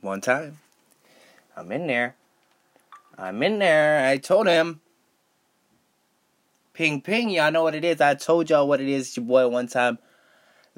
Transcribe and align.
One 0.00 0.20
time. 0.20 0.58
I'm 1.56 1.72
in 1.72 1.86
there. 1.86 2.14
I'm 3.16 3.42
in 3.42 3.58
there. 3.58 4.06
I 4.06 4.16
told 4.18 4.46
him. 4.46 4.80
Ping 6.72 7.00
ping, 7.00 7.30
y'all 7.30 7.50
know 7.50 7.64
what 7.64 7.74
it 7.74 7.84
is. 7.84 8.00
I 8.00 8.14
told 8.14 8.48
y'all 8.48 8.68
what 8.68 8.80
it 8.80 8.88
is. 8.88 9.08
It's 9.08 9.16
your 9.16 9.26
boy 9.26 9.48
one 9.48 9.66
time. 9.66 9.98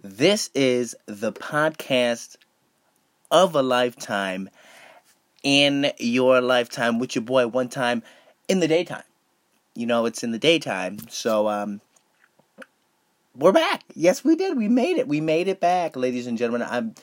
This 0.02 0.48
is 0.54 0.96
the 1.04 1.30
podcast 1.30 2.36
of 3.30 3.54
a 3.54 3.62
lifetime 3.62 4.48
in 5.42 5.92
your 5.98 6.40
lifetime 6.40 6.98
with 6.98 7.14
your 7.14 7.24
boy 7.24 7.46
one 7.46 7.68
time 7.68 8.02
in 8.48 8.60
the 8.60 8.68
daytime. 8.68 9.02
You 9.74 9.84
know, 9.84 10.06
it's 10.06 10.24
in 10.24 10.30
the 10.30 10.38
daytime. 10.38 10.98
So 11.10 11.48
um 11.48 11.82
we're 13.36 13.52
back. 13.52 13.84
Yes, 13.94 14.24
we 14.24 14.36
did. 14.36 14.56
We 14.56 14.68
made 14.68 14.96
it. 14.96 15.06
We 15.06 15.20
made 15.20 15.48
it 15.48 15.60
back, 15.60 15.96
ladies 15.96 16.26
and 16.26 16.38
gentlemen. 16.38 16.66
I'm 16.68 16.94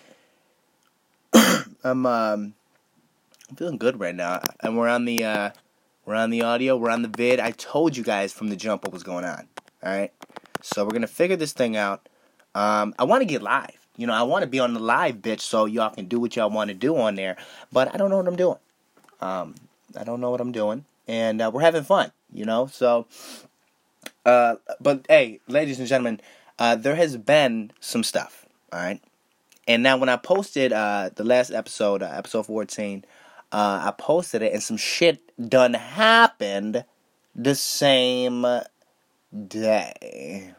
I'm 1.87 2.05
um 2.05 2.53
I'm 3.49 3.55
feeling 3.55 3.77
good 3.77 3.99
right 3.99 4.15
now. 4.15 4.41
And 4.59 4.77
we're 4.77 4.89
on 4.89 5.05
the 5.05 5.23
uh 5.23 5.49
we're 6.05 6.15
on 6.15 6.29
the 6.29 6.43
audio, 6.43 6.77
we're 6.77 6.89
on 6.89 7.01
the 7.01 7.07
vid. 7.07 7.39
I 7.39 7.51
told 7.51 7.97
you 7.97 8.03
guys 8.03 8.33
from 8.33 8.49
the 8.49 8.55
jump 8.55 8.83
what 8.83 8.93
was 8.93 9.03
going 9.03 9.25
on. 9.25 9.47
Alright? 9.83 10.11
So 10.61 10.83
we're 10.83 10.91
gonna 10.91 11.07
figure 11.07 11.35
this 11.35 11.53
thing 11.53 11.77
out. 11.77 12.07
Um 12.53 12.93
I 12.99 13.05
wanna 13.05 13.25
get 13.25 13.41
live. 13.41 13.87
You 13.95 14.05
know, 14.05 14.13
I 14.13 14.23
wanna 14.23 14.47
be 14.47 14.59
on 14.59 14.73
the 14.73 14.79
live 14.79 15.15
bitch 15.17 15.41
so 15.41 15.65
y'all 15.65 15.89
can 15.89 16.05
do 16.05 16.19
what 16.19 16.35
y'all 16.35 16.49
wanna 16.49 16.73
do 16.73 16.97
on 16.97 17.15
there. 17.15 17.37
But 17.71 17.93
I 17.93 17.97
don't 17.97 18.09
know 18.09 18.17
what 18.17 18.27
I'm 18.27 18.35
doing. 18.35 18.59
Um 19.21 19.55
I 19.97 20.03
don't 20.03 20.21
know 20.21 20.31
what 20.31 20.41
I'm 20.41 20.51
doing. 20.51 20.85
And 21.07 21.41
uh, 21.41 21.49
we're 21.53 21.61
having 21.61 21.83
fun, 21.83 22.11
you 22.33 22.43
know, 22.43 22.67
so 22.67 23.07
uh 24.25 24.55
but 24.81 25.05
hey, 25.07 25.39
ladies 25.47 25.79
and 25.79 25.87
gentlemen, 25.87 26.19
uh 26.59 26.75
there 26.75 26.95
has 26.95 27.15
been 27.15 27.71
some 27.79 28.03
stuff, 28.03 28.45
alright? 28.73 29.01
And 29.67 29.83
now 29.83 29.97
when 29.97 30.09
I 30.09 30.15
posted 30.15 30.71
uh 30.71 31.09
the 31.13 31.23
last 31.23 31.51
episode, 31.51 32.01
uh, 32.01 32.11
episode 32.13 32.45
14, 32.45 33.03
uh, 33.51 33.81
I 33.85 33.91
posted 33.91 34.41
it 34.41 34.53
and 34.53 34.63
some 34.63 34.77
shit 34.77 35.21
done 35.49 35.73
happened 35.73 36.85
the 37.35 37.53
same 37.55 38.45
day. 39.47 40.53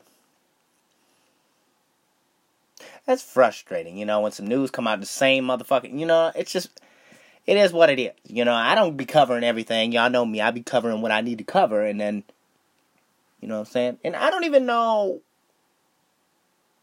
That's 3.06 3.22
frustrating, 3.22 3.96
you 3.96 4.04
know, 4.04 4.20
when 4.20 4.32
some 4.32 4.46
news 4.46 4.70
come 4.70 4.86
out 4.86 5.00
the 5.00 5.06
same 5.06 5.46
motherfucking, 5.46 5.98
you 5.98 6.04
know, 6.04 6.30
it's 6.36 6.52
just 6.52 6.80
it 7.46 7.56
is 7.56 7.72
what 7.72 7.88
it 7.88 7.98
is. 7.98 8.12
You 8.24 8.44
know, 8.44 8.54
I 8.54 8.74
don't 8.74 8.98
be 8.98 9.06
covering 9.06 9.42
everything. 9.42 9.92
Y'all 9.92 10.10
know 10.10 10.26
me. 10.26 10.42
I 10.42 10.50
be 10.50 10.62
covering 10.62 11.00
what 11.00 11.10
I 11.10 11.22
need 11.22 11.38
to 11.38 11.44
cover 11.44 11.82
and 11.82 11.98
then 11.98 12.24
you 13.40 13.48
know 13.48 13.54
what 13.54 13.68
I'm 13.68 13.72
saying? 13.72 13.98
And 14.04 14.16
I 14.16 14.30
don't 14.30 14.44
even 14.44 14.66
know 14.66 15.20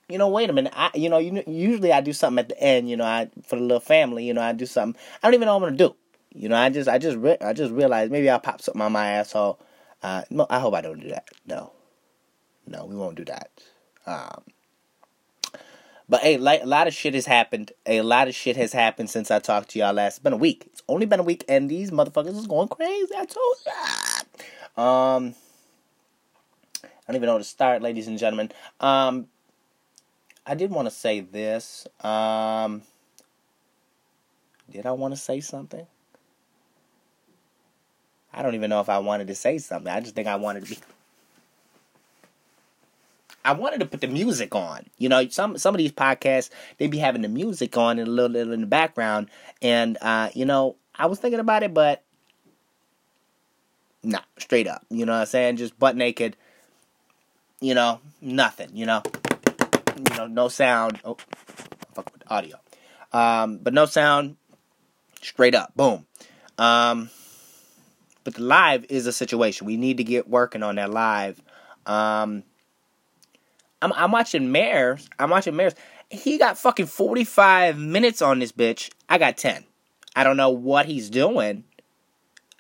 you 0.10 0.18
know, 0.18 0.30
wait 0.30 0.50
a 0.50 0.54
minute. 0.54 0.74
I, 0.76 0.92
you 0.94 1.10
know, 1.10 1.18
you, 1.18 1.44
usually 1.48 1.92
I 1.92 2.02
do 2.02 2.14
something 2.14 2.40
at 2.40 2.50
the 2.50 2.62
end. 2.62 2.90
You 2.90 2.98
know, 2.98 3.06
I 3.06 3.30
for 3.44 3.56
the 3.56 3.62
little 3.62 3.80
family. 3.80 4.26
You 4.26 4.34
know, 4.34 4.42
I 4.42 4.54
do 4.54 4.66
something. 4.66 5.00
I 5.22 5.28
don't 5.28 5.34
even 5.34 5.48
know 5.48 5.58
what 5.58 5.64
I'm 5.64 5.76
gonna 5.76 5.90
do. 5.90 5.96
You 6.34 6.50
know, 6.50 6.58
I 6.58 6.70
just, 6.70 6.90
I 6.90 6.98
just, 6.98 7.18
re- 7.18 7.38
I 7.40 7.54
just 7.54 7.72
realized 7.72 8.12
maybe 8.12 8.30
I'll 8.30 8.40
pop 8.40 8.62
something 8.62 8.82
on 8.82 8.92
my 8.92 9.08
asshole. 9.08 9.60
Uh, 10.04 10.24
no, 10.30 10.46
I 10.50 10.60
hope 10.60 10.74
I 10.74 10.82
don't 10.82 11.00
do 11.00 11.08
that. 11.10 11.30
No, 11.46 11.72
no, 12.68 12.86
we 12.86 12.96
won't 12.96 13.16
do 13.16 13.26
that. 13.26 13.52
Um, 14.06 14.44
but 16.08 16.22
hey, 16.22 16.38
like, 16.38 16.62
a 16.62 16.68
lot 16.68 16.88
of 16.88 16.94
shit 16.94 17.14
has 17.14 17.26
happened. 17.26 17.72
A 17.86 18.02
lot 18.02 18.28
of 18.28 18.36
shit 18.36 18.58
has 18.58 18.74
happened 18.74 19.10
since 19.10 19.32
I 19.32 19.40
talked 19.40 19.70
to 19.70 19.80
y'all 19.80 19.94
last. 19.94 20.16
It's 20.16 20.20
been 20.20 20.34
a 20.34 20.38
week. 20.38 20.68
It's 20.72 20.84
only 20.88 21.06
been 21.06 21.20
a 21.20 21.24
week, 21.24 21.44
and 21.50 21.70
these 21.70 21.90
motherfuckers 21.90 22.38
is 22.38 22.48
going 22.48 22.68
crazy. 22.68 23.16
I 23.16 23.26
told 23.26 23.56
you. 23.66 24.84
Um, 24.84 25.36
I 26.84 26.88
don't 27.08 27.16
even 27.16 27.28
know 27.28 27.34
where 27.34 27.40
to 27.40 27.46
start, 27.46 27.82
ladies 27.82 28.08
and 28.08 28.20
gentlemen. 28.20 28.52
Um, 28.80 29.28
I 30.46 30.56
did 30.56 30.72
want 30.72 30.86
to 30.88 30.92
say 30.92 31.22
this. 31.22 31.88
Um, 32.04 32.84
did 34.72 34.86
I 34.86 34.92
want 34.92 35.14
to 35.14 35.20
say 35.20 35.40
something? 35.42 35.86
I 38.34 38.42
don't 38.42 38.56
even 38.56 38.70
know 38.70 38.82
if 38.82 38.90
I 38.90 39.00
wanted 39.00 39.28
to 39.28 39.36
say 39.36 39.58
something. 39.58 39.92
I 39.92 40.02
just 40.02 40.14
think 40.14 40.28
I 40.28 40.36
wanted 40.36 40.66
to 40.66 40.70
be. 40.76 40.78
I 43.44 43.54
wanted 43.54 43.80
to 43.80 43.86
put 43.86 44.02
the 44.02 44.08
music 44.08 44.54
on. 44.56 44.86
You 44.98 45.10
know, 45.10 45.28
some 45.30 45.58
some 45.58 45.74
of 45.74 45.80
these 45.80 45.92
podcasts 45.92 46.50
they 46.78 46.88
be 46.88 46.98
having 46.98 47.22
the 47.22 47.30
music 47.30 47.78
on 47.78 47.98
and 47.98 48.08
a 48.08 48.12
little, 48.12 48.32
little 48.32 48.54
in 48.54 48.62
the 48.62 48.68
background, 48.68 49.30
and 49.62 49.98
uh, 50.02 50.30
you 50.34 50.46
know, 50.46 50.76
I 50.96 51.06
was 51.06 51.20
thinking 51.20 51.40
about 51.40 51.64
it, 51.64 51.74
but 51.74 52.04
nah, 54.04 54.20
straight 54.38 54.68
up. 54.68 54.86
You 54.90 55.06
know 55.06 55.14
what 55.14 55.20
I'm 55.20 55.26
saying? 55.28 55.58
Just 55.58 55.80
butt 55.80 55.96
naked. 55.96 56.36
You 57.62 57.74
know, 57.74 58.00
nothing. 58.22 58.70
You 58.74 58.86
know 58.86 59.02
you 59.96 60.18
know, 60.18 60.28
no 60.28 60.48
sound. 60.48 61.00
Oh, 61.04 61.18
fuck 61.94 62.12
with 62.14 62.24
audio. 62.28 62.58
Um, 63.14 63.60
but 63.60 63.74
no 63.74 63.86
sound, 63.86 64.36
straight 65.22 65.56
up, 65.56 65.76
boom. 65.76 66.06
Um, 66.58 67.10
but 68.24 68.36
the 68.36 68.44
live 68.44 68.86
is 68.90 69.08
a 69.08 69.14
situation. 69.14 69.68
We 69.68 69.78
need 69.78 69.98
to 69.98 70.04
get 70.04 70.28
working 70.28 70.64
on 70.64 70.76
that 70.76 70.92
live. 70.92 71.42
Um, 71.86 72.44
I'm, 73.82 73.94
I'm 73.94 74.12
watching 74.12 74.52
Mares. 74.52 75.08
I'm 75.20 75.30
watching 75.30 75.56
Mares. 75.56 75.76
He 76.10 76.38
got 76.38 76.58
fucking 76.58 76.88
45 76.88 77.78
minutes 77.78 78.22
on 78.22 78.40
this 78.40 78.52
bitch. 78.52 78.92
I 79.08 79.18
got 79.18 79.38
10. 79.38 79.64
I 80.16 80.24
don't 80.24 80.38
know 80.38 80.50
what 80.50 80.86
he's 80.86 81.10
doing. 81.10 81.64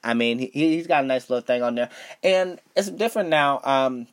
I 0.03 0.13
mean, 0.13 0.37
he, 0.37 0.51
he's 0.53 0.87
got 0.87 1.03
a 1.03 1.07
nice 1.07 1.29
little 1.29 1.45
thing 1.45 1.63
on 1.63 1.75
there. 1.75 1.89
And 2.23 2.59
it's 2.75 2.89
different 2.89 3.29
now. 3.29 3.59
Um, 3.63 4.07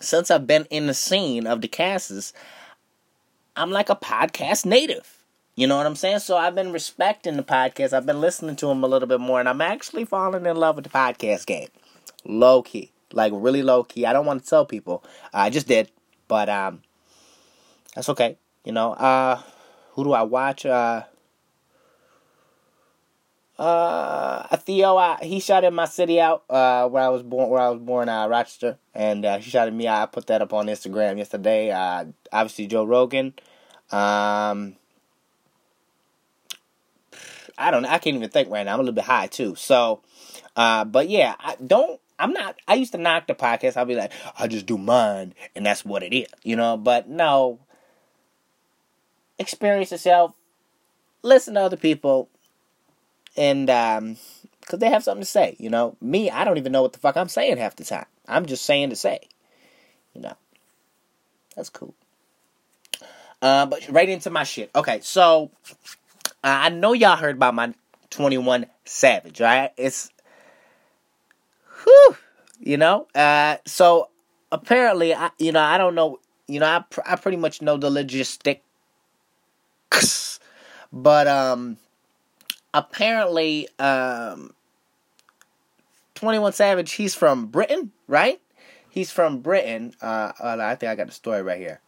since 0.00 0.30
I've 0.30 0.46
been 0.46 0.66
in 0.70 0.86
the 0.86 0.94
scene 0.94 1.46
of 1.46 1.60
the 1.60 1.68
casts, 1.68 2.32
I'm 3.56 3.70
like 3.70 3.90
a 3.90 3.96
podcast 3.96 4.64
native. 4.64 5.18
You 5.54 5.66
know 5.66 5.76
what 5.76 5.86
I'm 5.86 5.96
saying? 5.96 6.20
So 6.20 6.36
I've 6.36 6.54
been 6.54 6.72
respecting 6.72 7.36
the 7.36 7.42
podcast. 7.42 7.92
I've 7.92 8.06
been 8.06 8.20
listening 8.20 8.56
to 8.56 8.66
them 8.66 8.82
a 8.82 8.86
little 8.86 9.08
bit 9.08 9.20
more, 9.20 9.38
and 9.38 9.48
I'm 9.48 9.60
actually 9.60 10.04
falling 10.04 10.46
in 10.46 10.56
love 10.56 10.76
with 10.76 10.84
the 10.84 10.90
podcast 10.90 11.46
game. 11.46 11.68
Low 12.24 12.62
key, 12.62 12.90
like 13.12 13.32
really 13.36 13.62
low 13.62 13.84
key. 13.84 14.06
I 14.06 14.12
don't 14.12 14.26
want 14.26 14.42
to 14.42 14.48
tell 14.48 14.64
people. 14.64 15.04
I 15.34 15.50
just 15.50 15.68
did, 15.68 15.90
but 16.28 16.48
um, 16.48 16.82
that's 17.94 18.08
okay. 18.08 18.38
You 18.64 18.72
know, 18.72 18.92
uh, 18.92 19.42
who 19.92 20.04
do 20.04 20.12
I 20.12 20.22
watch? 20.22 20.64
Uh, 20.64 21.02
uh, 23.62 24.56
Theo, 24.56 24.96
I, 24.96 25.18
he 25.22 25.38
shot 25.38 25.62
in 25.62 25.72
my 25.72 25.84
city 25.84 26.20
out 26.20 26.42
uh, 26.50 26.88
where 26.88 27.04
I 27.04 27.08
was 27.10 27.22
born, 27.22 27.48
where 27.48 27.60
I 27.60 27.68
was 27.68 27.78
born, 27.78 28.08
uh, 28.08 28.26
Rochester, 28.26 28.76
and 28.92 29.24
uh, 29.24 29.38
he 29.38 29.48
shot 29.48 29.68
at 29.68 29.72
me. 29.72 29.86
I 29.86 30.06
put 30.06 30.26
that 30.26 30.42
up 30.42 30.52
on 30.52 30.66
Instagram 30.66 31.18
yesterday. 31.18 31.70
Uh, 31.70 32.06
obviously 32.32 32.66
Joe 32.66 32.82
Rogan. 32.82 33.34
Um, 33.92 34.74
I 37.56 37.70
don't. 37.70 37.82
Know, 37.82 37.88
I 37.88 37.98
can't 37.98 38.16
even 38.16 38.30
think 38.30 38.50
right 38.50 38.64
now. 38.64 38.72
I'm 38.72 38.80
a 38.80 38.82
little 38.82 38.96
bit 38.96 39.04
high 39.04 39.28
too. 39.28 39.54
So, 39.54 40.02
uh, 40.56 40.84
but 40.84 41.08
yeah, 41.08 41.36
I 41.38 41.54
don't. 41.64 42.00
I'm 42.18 42.32
not. 42.32 42.58
I 42.66 42.74
used 42.74 42.90
to 42.92 42.98
knock 42.98 43.28
the 43.28 43.34
podcast. 43.36 43.76
I'll 43.76 43.84
be 43.84 43.94
like, 43.94 44.10
I 44.36 44.48
just 44.48 44.66
do 44.66 44.76
mine, 44.76 45.34
and 45.54 45.64
that's 45.64 45.84
what 45.84 46.02
it 46.02 46.12
is, 46.12 46.26
you 46.42 46.56
know. 46.56 46.76
But 46.76 47.08
no, 47.08 47.60
experience 49.38 49.92
yourself. 49.92 50.34
Listen 51.22 51.54
to 51.54 51.60
other 51.60 51.76
people 51.76 52.28
and 53.36 53.68
um, 53.70 54.16
because 54.60 54.78
they 54.78 54.90
have 54.90 55.04
something 55.04 55.22
to 55.22 55.26
say. 55.26 55.56
You 55.58 55.70
know, 55.70 55.96
me, 56.00 56.30
I 56.30 56.44
don't 56.44 56.58
even 56.58 56.72
know 56.72 56.82
what 56.82 56.92
the 56.92 56.98
fuck 56.98 57.16
I'm 57.16 57.28
saying 57.28 57.58
half 57.58 57.76
the 57.76 57.84
time. 57.84 58.06
I'm 58.26 58.46
just 58.46 58.64
saying 58.64 58.90
to 58.90 58.96
say. 58.96 59.20
You 60.14 60.22
know, 60.22 60.36
that's 61.56 61.70
cool. 61.70 61.94
Uh, 63.40 63.66
but 63.66 63.88
right 63.88 64.08
into 64.08 64.30
my 64.30 64.44
shit. 64.44 64.70
Okay, 64.74 65.00
so 65.02 65.50
uh, 66.24 66.26
I 66.42 66.68
know 66.68 66.92
y'all 66.92 67.16
heard 67.16 67.36
about 67.36 67.54
my 67.54 67.74
21 68.10 68.66
Savage, 68.84 69.40
right? 69.40 69.72
It's, 69.76 70.10
whew, 71.82 72.16
you 72.60 72.76
know. 72.76 73.08
Uh, 73.14 73.56
so 73.66 74.10
apparently, 74.52 75.14
I, 75.14 75.30
you 75.38 75.50
know, 75.50 75.60
I 75.60 75.78
don't 75.78 75.94
know. 75.94 76.20
You 76.46 76.60
know, 76.60 76.66
I 76.66 76.84
pr- 76.88 77.00
I 77.06 77.16
pretty 77.16 77.38
much 77.38 77.62
know 77.62 77.76
the 77.76 77.90
logistics, 77.90 78.60
but 80.92 81.26
um 81.26 81.78
apparently 82.74 83.68
um 83.78 84.54
21 86.14 86.52
Savage, 86.52 86.92
he's 86.92 87.14
from 87.14 87.46
Britain, 87.46 87.90
right? 88.06 88.40
He's 88.88 89.10
from 89.10 89.40
Britain. 89.40 89.94
Uh, 90.00 90.32
uh, 90.38 90.56
I 90.60 90.76
think 90.76 90.90
I 90.90 90.94
got 90.94 91.06
the 91.08 91.12
story 91.12 91.42
right 91.42 91.58
here. 91.58 91.80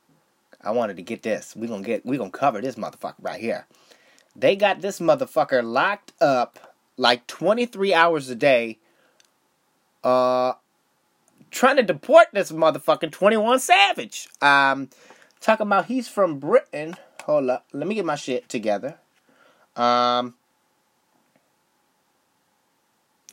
I 0.60 0.70
wanted 0.70 0.96
to 0.96 1.02
get 1.02 1.22
this. 1.22 1.54
We 1.54 1.68
gonna 1.68 1.82
get. 1.82 2.04
We 2.04 2.16
gonna 2.16 2.30
cover 2.30 2.60
this 2.60 2.76
motherfucker 2.76 3.14
right 3.20 3.40
here. 3.40 3.66
They 4.34 4.56
got 4.56 4.80
this 4.80 4.98
motherfucker 4.98 5.62
locked 5.62 6.14
up 6.20 6.74
like 6.96 7.26
23 7.26 7.94
hours 7.94 8.28
a 8.30 8.34
day. 8.34 8.78
Uh, 10.02 10.54
trying 11.50 11.76
to 11.76 11.82
deport 11.82 12.28
this 12.32 12.50
motherfucking 12.50 13.12
21 13.12 13.60
Savage. 13.60 14.28
Um, 14.40 14.88
talking 15.40 15.66
about 15.66 15.86
he's 15.86 16.08
from 16.08 16.38
Britain. 16.38 16.96
Hold 17.24 17.50
up. 17.50 17.66
Let 17.72 17.86
me 17.86 17.94
get 17.94 18.04
my 18.04 18.16
shit 18.16 18.48
together. 18.48 18.98
Um, 19.76 20.34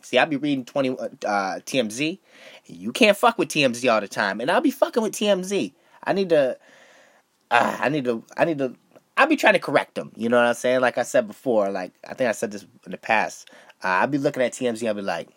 See, 0.03 0.17
I 0.17 0.25
be 0.25 0.37
reading 0.37 0.65
20 0.65 0.89
uh, 0.89 1.05
TMZ. 1.23 2.19
You 2.65 2.91
can't 2.91 3.17
fuck 3.17 3.37
with 3.37 3.49
TMZ 3.49 3.91
all 3.91 4.01
the 4.01 4.07
time, 4.07 4.41
and 4.41 4.49
I'll 4.49 4.61
be 4.61 4.71
fucking 4.71 5.01
with 5.01 5.13
TMZ. 5.13 5.73
I 6.03 6.13
need 6.13 6.29
to. 6.29 6.57
Uh, 7.49 7.77
I 7.79 7.89
need 7.89 8.05
to. 8.05 8.23
I 8.37 8.45
need 8.45 8.57
to. 8.59 8.75
I'll 9.17 9.27
be 9.27 9.35
trying 9.35 9.53
to 9.53 9.59
correct 9.59 9.95
them. 9.95 10.11
You 10.15 10.29
know 10.29 10.37
what 10.37 10.45
I'm 10.45 10.53
saying? 10.53 10.81
Like 10.81 10.97
I 10.97 11.03
said 11.03 11.27
before, 11.27 11.69
like 11.69 11.93
I 12.07 12.13
think 12.13 12.29
I 12.29 12.31
said 12.31 12.51
this 12.51 12.65
in 12.85 12.91
the 12.91 12.97
past. 12.97 13.49
Uh, 13.83 13.87
I'll 13.87 14.07
be 14.07 14.17
looking 14.17 14.43
at 14.43 14.53
TMZ. 14.53 14.87
I'll 14.87 14.93
be 14.93 15.01
like, 15.01 15.29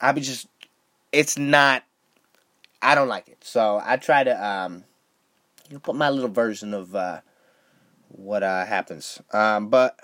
I'll 0.00 0.12
be 0.12 0.20
just. 0.20 0.48
It's 1.12 1.38
not. 1.38 1.84
I 2.82 2.94
don't 2.94 3.08
like 3.08 3.28
it. 3.28 3.38
So 3.42 3.80
I 3.84 3.96
try 3.96 4.24
to 4.24 4.46
um, 4.46 4.84
you 5.68 5.74
know, 5.74 5.80
put 5.80 5.94
my 5.94 6.10
little 6.10 6.30
version 6.30 6.74
of 6.74 6.94
uh, 6.94 7.20
what 8.16 8.42
uh, 8.42 8.64
happens. 8.64 9.20
Um, 9.32 9.68
but 9.68 9.98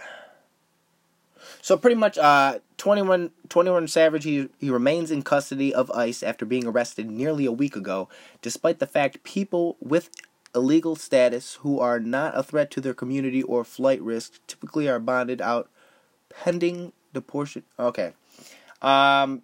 so 1.62 1.76
pretty 1.76 1.96
much, 1.96 2.18
uh, 2.18 2.58
21, 2.76 3.30
21 3.48 3.88
Savage, 3.88 4.24
he, 4.24 4.48
he 4.58 4.70
remains 4.70 5.10
in 5.10 5.22
custody 5.22 5.74
of 5.74 5.90
ICE 5.90 6.22
after 6.22 6.44
being 6.44 6.66
arrested 6.66 7.10
nearly 7.10 7.46
a 7.46 7.52
week 7.52 7.76
ago, 7.76 8.08
despite 8.42 8.78
the 8.78 8.86
fact 8.86 9.22
people 9.22 9.76
with 9.80 10.10
illegal 10.54 10.96
status 10.96 11.54
who 11.56 11.78
are 11.78 12.00
not 12.00 12.36
a 12.36 12.42
threat 12.42 12.70
to 12.72 12.80
their 12.80 12.94
community 12.94 13.42
or 13.42 13.64
flight 13.64 14.02
risk 14.02 14.40
typically 14.46 14.88
are 14.88 14.98
bonded 14.98 15.40
out 15.40 15.70
pending 16.28 16.92
deportation. 17.12 17.62
Okay. 17.78 18.12
Um, 18.82 19.42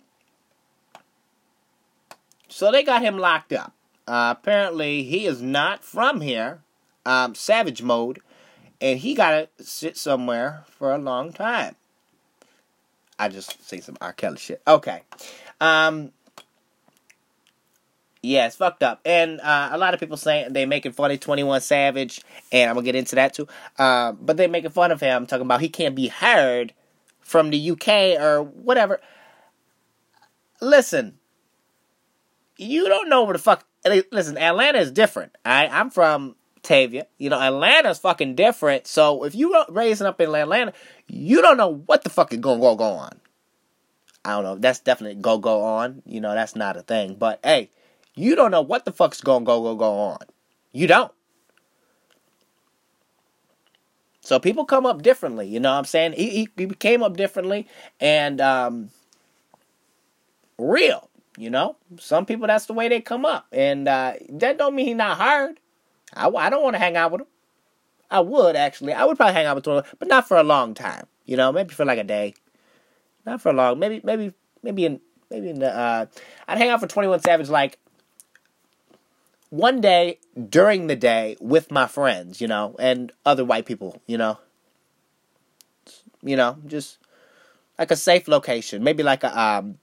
so 2.49 2.73
they 2.73 2.83
got 2.83 3.03
him 3.03 3.19
locked 3.19 3.53
up. 3.53 3.73
Uh, 4.07 4.35
apparently, 4.39 5.03
he 5.03 5.27
is 5.27 5.43
not 5.43 5.85
from 5.85 6.21
here, 6.21 6.63
um, 7.05 7.35
Savage 7.35 7.83
mode, 7.83 8.21
and 8.81 8.99
he 8.99 9.15
got 9.15 9.31
to 9.57 9.65
sit 9.65 9.97
somewhere 9.97 10.65
for 10.69 10.93
a 10.93 10.99
long 10.99 11.33
time. 11.33 11.77
I 13.19 13.29
just 13.29 13.67
say 13.67 13.81
some 13.81 13.97
R. 14.01 14.13
Kelly 14.13 14.39
shit. 14.39 14.61
Okay. 14.67 15.03
Um, 15.61 16.13
yeah, 18.23 18.47
it's 18.47 18.57
fucked 18.57 18.83
up. 18.83 19.01
And 19.05 19.41
uh, 19.41 19.71
a 19.73 19.79
lot 19.79 19.95
of 19.95 20.01
people 20.01 20.17
saying 20.17 20.53
they 20.53 20.67
making 20.67 20.93
fun 20.93 21.11
of 21.11 21.21
21 21.21 21.61
Savage, 21.61 22.23
and 22.53 22.69
I'm 22.69 22.75
going 22.75 22.85
to 22.85 22.93
get 22.93 22.99
into 22.99 23.15
that 23.17 23.35
too. 23.35 23.47
Uh, 23.79 24.13
but 24.13 24.37
they 24.37 24.49
making 24.49 24.71
fun 24.71 24.91
of 24.91 25.01
him, 25.01 25.27
talking 25.27 25.47
about 25.47 25.61
he 25.61 25.69
can't 25.69 25.95
be 25.95 26.09
heard 26.09 26.75
from 27.21 27.51
the 27.51 27.71
UK 27.71 28.21
or 28.21 28.43
whatever. 28.43 29.01
Listen, 30.61 31.19
you 32.57 32.89
don't 32.89 33.09
know 33.09 33.25
where 33.25 33.35
the 33.35 33.39
fuck. 33.39 33.65
Listen, 34.11 34.37
Atlanta 34.37 34.79
is 34.79 34.91
different. 34.91 35.37
I, 35.45 35.69
I'm 35.69 35.91
from 35.91 36.35
Tavia. 36.67 37.07
You 37.17 37.31
know, 37.31 37.41
Atlanta's 37.41 37.99
fucking 37.99 38.35
different. 38.35 38.87
So 38.87 39.25
if 39.25 39.35
you 39.35 39.65
raising 39.69 40.07
up 40.07 40.21
in 40.21 40.35
Atlanta, 40.35 40.73
you 41.07 41.41
don't 41.41 41.57
know 41.57 41.75
what 41.87 42.03
the 42.03 42.11
fuck 42.11 42.33
is 42.33 42.41
gonna 42.41 42.61
go 42.61 42.75
go 42.75 42.93
on. 42.93 43.13
I 44.25 44.33
don't 44.33 44.43
know. 44.43 44.57
That's 44.57 44.81
definitely 44.81 45.23
go 45.23 45.39
go 45.39 45.63
on. 45.63 46.03
You 46.05 46.21
know, 46.21 46.35
that's 46.35 46.57
not 46.57 46.77
a 46.77 46.83
thing. 46.83 47.15
But 47.15 47.39
hey, 47.45 47.71
you 48.17 48.35
don't 48.35 48.51
know 48.51 48.63
what 48.63 48.85
the 48.85 48.93
fuck's 48.93 49.21
gonna 49.21 49.45
go 49.45 49.63
go 49.63 49.77
go 49.77 49.93
on. 49.93 50.19
You 50.73 50.89
don't. 50.89 51.13
So 54.21 54.41
people 54.41 54.65
come 54.65 54.87
up 54.87 55.03
differently. 55.03 55.47
You 55.47 55.61
know 55.61 55.71
what 55.71 55.79
I'm 55.79 55.85
saying? 55.85 56.15
He 56.15 56.31
he, 56.31 56.49
he 56.57 56.67
came 56.67 57.05
up 57.05 57.17
differently 57.17 57.69
and 58.01 58.41
um, 58.41 58.91
real. 60.59 61.09
You 61.39 61.51
know, 61.51 61.77
some 62.01 62.27
people 62.27 62.49
that's 62.49 62.67
the 62.67 62.73
way 62.73 62.89
they 62.89 63.01
come 63.01 63.25
up, 63.25 63.47
and 63.53 63.87
uh, 63.87 64.15
that 64.31 64.59
don't 64.59 64.75
mean 64.75 64.87
he's 64.87 64.97
not 64.97 65.19
hard. 65.19 65.61
I, 66.15 66.29
I 66.29 66.51
don't 66.51 66.63
want 66.63 66.75
to 66.75 66.79
hang 66.79 66.97
out 66.97 67.13
with 67.13 67.23
him. 67.23 67.27
I 68.11 68.21
would 68.21 68.57
actually. 68.57 68.93
I 68.93 69.05
would 69.05 69.17
probably 69.17 69.35
hang 69.35 69.47
out 69.47 69.57
with 69.57 69.67
him, 69.67 69.83
but 69.99 70.09
not 70.09 70.29
for 70.29 70.37
a 70.37 70.43
long 70.43 70.75
time. 70.75 71.07
You 71.25 71.37
know, 71.37 71.53
maybe 71.53 71.75
for 71.75 71.85
like 71.85 71.99
a 71.99 72.05
day. 72.05 72.35
Not 73.25 73.41
for 73.41 73.53
long. 73.53 73.79
Maybe 73.79 74.01
maybe 74.05 74.33
maybe 74.63 74.85
in 74.85 75.01
maybe 75.31 75.51
in 75.51 75.59
the. 75.59 75.77
Uh, 75.77 76.07
I'd 76.47 76.59
hang 76.59 76.71
out 76.71 76.81
for 76.81 76.87
Twenty 76.87 77.09
One 77.09 77.21
Savage 77.21 77.49
like 77.49 77.79
one 79.51 79.81
day 79.81 80.19
during 80.49 80.87
the 80.87 80.97
day 80.97 81.37
with 81.41 81.71
my 81.71 81.87
friends, 81.87 82.41
you 82.41 82.49
know, 82.49 82.77
and 82.79 83.13
other 83.25 83.45
white 83.45 83.67
people, 83.67 84.01
you 84.07 84.19
know. 84.19 84.39
You 86.23 86.37
know, 86.37 86.59
just 86.67 86.99
like 87.79 87.91
a 87.91 87.97
safe 87.97 88.27
location, 88.29 88.83
maybe 88.83 89.03
like 89.03 89.23
a 89.23 89.41
um, 89.41 89.79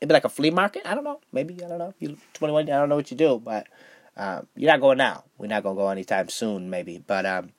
maybe 0.00 0.12
like 0.12 0.24
a 0.24 0.28
flea 0.28 0.50
market. 0.50 0.82
I 0.84 0.94
don't 0.94 1.04
know. 1.04 1.20
Maybe 1.32 1.54
I 1.64 1.68
don't 1.68 1.78
know. 1.78 1.94
You 1.98 2.16
twenty 2.34 2.52
one. 2.52 2.68
I 2.68 2.78
don't 2.78 2.88
know 2.88 2.96
what 2.96 3.10
you 3.10 3.16
do, 3.16 3.40
but 3.42 3.66
uh, 4.16 4.42
you're 4.56 4.70
not 4.70 4.80
going 4.80 4.98
now. 4.98 5.24
We're 5.38 5.48
not 5.48 5.62
gonna 5.62 5.76
go 5.76 5.88
anytime 5.88 6.28
soon, 6.28 6.70
maybe. 6.70 6.98
But 6.98 7.26
um, 7.26 7.50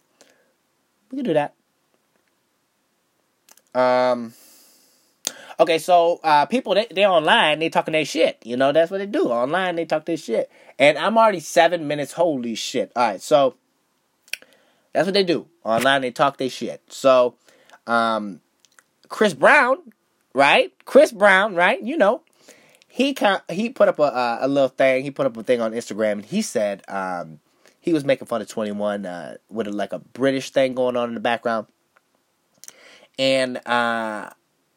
we 1.11 1.17
can 1.17 1.25
do 1.25 1.33
that. 1.33 1.53
Um. 3.73 4.33
Okay, 5.57 5.79
so 5.79 6.19
uh, 6.23 6.45
people 6.45 6.75
they 6.75 6.87
they 6.91 7.05
online 7.05 7.59
they 7.59 7.69
talking 7.69 7.93
their 7.93 8.05
shit. 8.05 8.37
You 8.43 8.57
know 8.57 8.71
that's 8.71 8.91
what 8.91 8.97
they 8.97 9.05
do 9.05 9.27
online. 9.27 9.75
They 9.75 9.85
talk 9.85 10.05
their 10.05 10.17
shit, 10.17 10.51
and 10.77 10.97
I'm 10.97 11.17
already 11.17 11.39
seven 11.39 11.87
minutes. 11.87 12.13
Holy 12.13 12.55
shit! 12.55 12.91
All 12.95 13.07
right, 13.07 13.21
so 13.21 13.55
that's 14.91 15.05
what 15.05 15.13
they 15.13 15.23
do 15.23 15.47
online. 15.63 16.01
They 16.01 16.11
talk 16.11 16.37
their 16.37 16.49
shit. 16.49 16.81
So, 16.89 17.35
um, 17.87 18.41
Chris 19.09 19.33
Brown, 19.33 19.77
right? 20.33 20.73
Chris 20.85 21.11
Brown, 21.11 21.55
right? 21.55 21.81
You 21.81 21.97
know, 21.97 22.21
he 22.95 23.13
kind 23.13 23.41
he 23.49 23.67
put 23.69 23.89
up 23.89 23.99
a 23.99 24.37
a 24.39 24.47
little 24.47 24.69
thing. 24.69 25.03
He 25.03 25.11
put 25.11 25.25
up 25.25 25.35
a 25.35 25.43
thing 25.43 25.59
on 25.59 25.73
Instagram, 25.73 26.13
and 26.13 26.25
he 26.25 26.41
said 26.41 26.81
um, 26.87 27.41
he 27.81 27.91
was 27.91 28.05
making 28.05 28.27
fun 28.27 28.41
of 28.41 28.47
Twenty 28.47 28.71
One 28.71 29.05
uh, 29.05 29.35
with 29.49 29.67
a, 29.67 29.71
like 29.71 29.91
a 29.91 29.99
British 29.99 30.51
thing 30.51 30.75
going 30.75 30.95
on 30.95 31.09
in 31.09 31.13
the 31.13 31.19
background. 31.19 31.67
And 33.19 33.57
uh, 33.67 34.29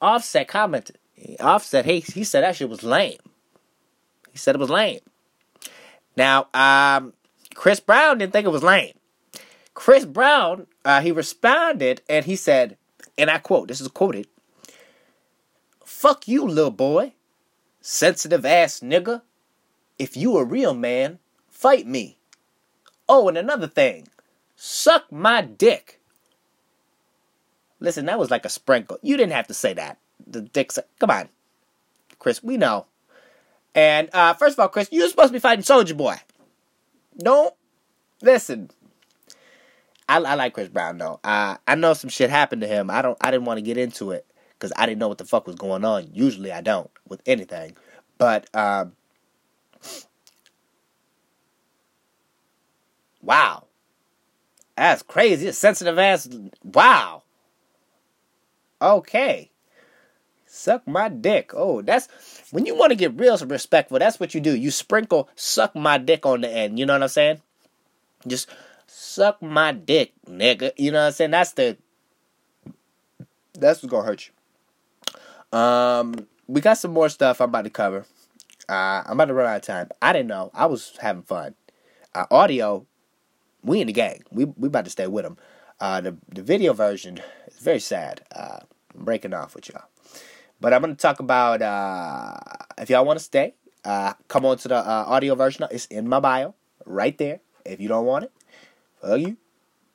Offset 0.03 0.49
commented. 0.49 0.99
Offset, 1.38 1.85
he 1.85 2.00
he 2.00 2.25
said 2.25 2.43
that 2.43 2.56
shit 2.56 2.69
was 2.69 2.82
lame. 2.82 3.20
He 4.32 4.38
said 4.38 4.56
it 4.56 4.59
was 4.59 4.69
lame. 4.69 4.99
Now, 6.17 6.49
um, 6.55 7.12
Chris 7.55 7.79
Brown 7.79 8.19
didn't 8.19 8.32
think 8.32 8.47
it 8.49 8.50
was 8.50 8.64
lame. 8.64 8.94
Chris 9.75 10.05
Brown, 10.05 10.67
uh, 10.85 11.03
he 11.03 11.12
responded 11.12 12.03
and 12.09 12.25
he 12.25 12.35
said, 12.35 12.79
and 13.17 13.31
I 13.31 13.38
quote, 13.38 13.69
this 13.69 13.81
is 13.81 13.87
quoted, 13.87 14.26
"Fuck 15.85 16.26
you, 16.26 16.44
little 16.44 16.73
boy." 16.73 17.12
Sensitive 17.90 18.44
ass 18.44 18.81
nigga. 18.81 19.23
If 19.99 20.14
you 20.14 20.37
a 20.37 20.44
real 20.44 20.75
man, 20.75 21.20
fight 21.49 21.87
me. 21.87 22.19
Oh, 23.08 23.29
and 23.29 23.38
another 23.38 23.67
thing. 23.67 24.08
Suck 24.56 25.11
my 25.11 25.40
dick. 25.40 25.99
Listen, 27.81 28.05
that 28.05 28.19
was 28.19 28.31
like 28.31 28.44
a 28.44 28.50
sprinkle. 28.50 28.99
You 29.00 29.17
didn't 29.17 29.32
have 29.32 29.46
to 29.46 29.55
say 29.55 29.73
that. 29.73 29.96
The 30.26 30.43
dick. 30.43 30.70
Come 30.99 31.11
on, 31.11 31.31
Chris. 32.19 32.43
We 32.43 32.58
know. 32.58 32.85
And 33.75 34.11
uh, 34.12 34.35
first 34.35 34.56
of 34.56 34.61
all, 34.61 34.69
Chris, 34.69 34.90
you're 34.93 35.08
supposed 35.08 35.29
to 35.29 35.32
be 35.32 35.38
fighting 35.38 35.64
Soulja 35.64 35.96
Boy. 35.96 36.17
Don't 37.17 37.55
listen. 38.20 38.69
I, 40.07 40.18
I 40.18 40.35
like 40.35 40.52
Chris 40.52 40.68
Brown 40.68 40.99
though. 40.99 41.21
Uh, 41.25 41.57
I 41.66 41.75
know 41.75 41.95
some 41.95 42.11
shit 42.11 42.28
happened 42.28 42.61
to 42.61 42.68
him. 42.68 42.90
I 42.90 43.00
don't. 43.00 43.16
I 43.23 43.30
didn't 43.30 43.47
want 43.47 43.57
to 43.57 43.62
get 43.62 43.78
into 43.78 44.11
it 44.11 44.26
because 44.59 44.73
I 44.77 44.87
didn't 44.87 44.99
know 44.99 45.09
what 45.09 45.19
the 45.19 45.25
fuck 45.25 45.47
was 45.47 45.57
going 45.57 45.85
on. 45.85 46.09
Usually 46.12 46.53
I 46.53 46.61
don't 46.61 46.91
with 47.07 47.23
anything. 47.27 47.77
But, 48.19 48.53
um, 48.55 48.93
wow. 53.23 53.65
That's 54.77 55.03
crazy. 55.03 55.49
A 55.49 55.53
sensitive 55.53 55.99
ass. 55.99 56.29
Wow. 56.65 57.23
Okay. 58.83 59.50
Suck 60.47 60.87
my 60.88 61.09
dick. 61.09 61.53
Oh, 61.55 61.83
that's 61.83 62.09
when 62.50 62.65
you 62.65 62.75
want 62.75 62.91
to 62.91 62.97
get 62.97 63.19
real 63.19 63.37
respectful. 63.38 63.99
That's 63.99 64.19
what 64.19 64.35
you 64.35 64.41
do. 64.41 64.57
You 64.57 64.71
sprinkle 64.71 65.29
suck 65.37 65.77
my 65.77 65.99
dick 65.99 66.25
on 66.25 66.41
the 66.41 66.49
end. 66.49 66.79
You 66.79 66.87
know 66.87 66.95
what 66.95 67.03
I'm 67.03 67.09
saying? 67.09 67.43
Just 68.27 68.49
suck 68.87 69.43
my 69.43 69.73
dick, 69.73 70.12
nigga. 70.29 70.73
You 70.77 70.91
know 70.91 71.00
what 71.00 71.07
I'm 71.07 71.12
saying? 71.12 71.31
That's 71.33 71.53
the. 71.53 71.77
That's 73.55 73.83
what's 73.83 73.91
gonna 73.91 74.07
hurt 74.07 74.27
you. 74.27 74.33
Um, 75.52 76.26
we 76.47 76.61
got 76.61 76.75
some 76.75 76.93
more 76.93 77.09
stuff 77.09 77.40
I'm 77.40 77.49
about 77.49 77.64
to 77.64 77.71
cover. 77.71 78.07
Uh, 78.69 79.02
I'm 79.07 79.12
about 79.12 79.26
to 79.26 79.35
run 79.35 79.47
out 79.47 79.57
of 79.57 79.62
time. 79.62 79.88
I 80.02 80.12
didn't 80.12 80.28
know. 80.28 80.50
I 80.55 80.67
was 80.67 80.97
having 81.00 81.23
fun. 81.23 81.55
Uh, 82.14 82.26
audio, 82.31 82.87
we 83.62 83.81
in 83.81 83.87
the 83.87 83.93
gang. 83.93 84.23
We 84.31 84.45
we 84.45 84.69
about 84.69 84.85
to 84.85 84.90
stay 84.90 85.07
with 85.07 85.25
them. 85.25 85.38
Uh, 85.81 86.00
the 86.00 86.17
the 86.28 86.43
video 86.43 86.73
version 86.73 87.21
is 87.47 87.59
very 87.59 87.81
sad. 87.81 88.23
Uh, 88.35 88.59
I'm 88.95 89.05
breaking 89.05 89.33
off 89.33 89.55
with 89.55 89.69
y'all. 89.69 89.85
But 90.61 90.75
I'm 90.75 90.81
gonna 90.81 90.95
talk 90.97 91.21
about 91.21 91.62
uh, 91.62 92.37
if 92.76 92.90
y'all 92.90 93.05
want 93.05 93.19
to 93.19 93.25
stay, 93.25 93.55
uh, 93.85 94.14
come 94.26 94.45
on 94.45 94.59
to 94.59 94.69
the 94.69 94.76
uh, 94.76 95.05
audio 95.07 95.35
version. 95.35 95.67
It's 95.71 95.87
in 95.87 96.09
my 96.09 96.21
bio 96.21 96.55
right 96.85 97.17
there. 97.17 97.40
If 97.64 97.81
you 97.81 97.88
don't 97.88 98.07
want 98.07 98.25
it, 98.25 98.33
fuck 99.00 99.21
you. 99.21 99.37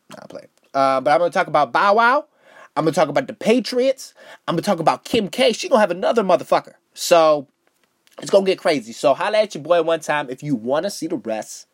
Not 0.09 0.29
playing. 0.29 0.47
Uh, 0.73 1.01
but 1.01 1.11
I'm 1.11 1.19
gonna 1.19 1.31
talk 1.31 1.47
about 1.47 1.71
Bow 1.71 1.95
Wow 1.95 2.27
I'm 2.75 2.85
gonna 2.85 2.93
talk 2.93 3.09
about 3.09 3.27
the 3.27 3.33
Patriots. 3.33 4.13
I'm 4.47 4.55
gonna 4.55 4.63
talk 4.63 4.79
about 4.79 5.05
Kim 5.05 5.29
K. 5.29 5.53
She 5.53 5.69
gonna 5.69 5.81
have 5.81 5.91
another 5.91 6.23
motherfucker. 6.23 6.73
So 6.93 7.47
it's 8.19 8.31
gonna 8.31 8.45
get 8.45 8.57
crazy. 8.57 8.93
So 8.93 9.13
holla 9.13 9.39
at 9.39 9.53
your 9.53 9.63
boy 9.63 9.83
one 9.83 9.99
time 9.99 10.29
if 10.29 10.41
you 10.41 10.55
wanna 10.55 10.89
see 10.89 11.07
the 11.07 11.17
rest. 11.17 11.67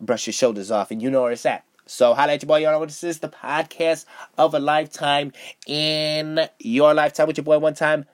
Brush 0.00 0.26
your 0.26 0.34
shoulders 0.34 0.70
off 0.70 0.90
and 0.90 1.02
you 1.02 1.10
know 1.10 1.22
where 1.22 1.32
it's 1.32 1.46
at. 1.46 1.64
So 1.86 2.14
holla 2.14 2.34
at 2.34 2.42
your 2.42 2.48
boy, 2.48 2.58
you 2.58 2.66
know 2.66 2.78
what 2.78 2.88
this 2.88 3.02
is 3.02 3.18
the 3.18 3.28
podcast 3.28 4.04
of 4.38 4.54
a 4.54 4.60
lifetime 4.60 5.32
in 5.66 6.48
your 6.58 6.94
lifetime 6.94 7.26
with 7.26 7.36
your 7.36 7.44
boy 7.44 7.58
one 7.58 7.74
time 7.74 8.04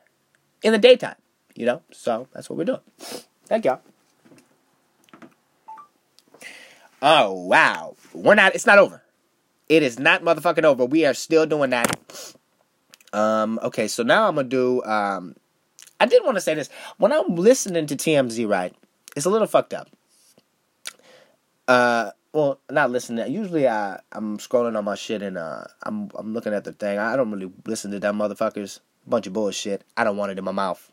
in 0.63 0.73
the 0.73 0.79
daytime. 0.79 1.17
You 1.55 1.67
know, 1.67 1.83
so 1.91 2.29
that's 2.33 2.49
what 2.49 2.57
we're 2.57 2.65
doing. 2.65 2.81
Thank 3.47 3.67
y'all. 3.67 3.81
Oh 7.03 7.33
wow, 7.33 7.97
we're 8.15 8.35
not. 8.35 8.55
It's 8.55 8.65
not 8.65 8.79
over. 8.79 9.03
It 9.73 9.83
is 9.83 9.99
not 9.99 10.23
motherfucking 10.23 10.64
over. 10.64 10.85
We 10.85 11.07
are 11.07 11.14
still 11.14 11.47
doing 11.47 11.71
that. 11.71 11.97
Um. 13.14 13.59
Okay, 13.62 13.88
so 13.88 14.02
now 14.02 14.29
I'm 14.29 14.35
gonna 14.35 14.47
do. 14.47 14.85
Um. 14.85 15.35
I 15.99 16.05
did 16.05 16.23
want 16.23 16.37
to 16.37 16.43
say 16.43 16.52
this 16.52 16.69
when 16.99 17.11
I'm 17.11 17.37
listening 17.37 17.87
to 17.87 17.97
TMZ. 17.97 18.47
Right, 18.47 18.75
it's 19.17 19.25
a 19.25 19.31
little 19.31 19.47
fucked 19.47 19.73
up. 19.73 19.88
Uh. 21.67 22.11
Well, 22.35 22.61
not 22.71 22.91
listening. 22.91 23.33
Usually, 23.33 23.67
I 23.67 24.00
I'm 24.12 24.37
scrolling 24.37 24.76
on 24.76 24.85
my 24.85 24.95
shit 24.95 25.23
and 25.23 25.38
uh, 25.38 25.64
I'm 25.83 26.11
I'm 26.17 26.35
looking 26.35 26.52
at 26.52 26.64
the 26.64 26.73
thing. 26.73 26.99
I 26.99 27.17
don't 27.17 27.31
really 27.31 27.50
listen 27.64 27.93
to 27.93 27.99
them 27.99 28.19
motherfuckers. 28.19 28.81
Bunch 29.07 29.26
of 29.26 29.33
bullshit. 29.33 29.85
I 29.97 30.05
don't 30.05 30.19
want 30.19 30.33
it 30.33 30.38
in 30.38 30.45
my 30.45 30.52
mouth. 30.52 30.93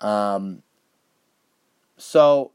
Um. 0.00 0.62
So 1.98 2.52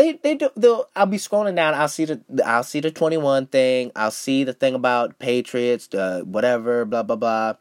they 0.00 0.12
they 0.12 0.34
do 0.34 0.48
they'll 0.56 0.86
I'll 0.96 1.06
be 1.06 1.18
scrolling 1.18 1.56
down, 1.56 1.74
I'll 1.74 1.88
see 1.88 2.06
the 2.06 2.20
I'll 2.44 2.64
see 2.64 2.80
the 2.80 2.90
21 2.90 3.46
thing, 3.46 3.92
I'll 3.94 4.10
see 4.10 4.44
the 4.44 4.54
thing 4.54 4.74
about 4.74 5.18
Patriots, 5.18 5.88
whatever, 6.24 6.84
blah 6.86 7.02
blah 7.02 7.16
blah. 7.16 7.54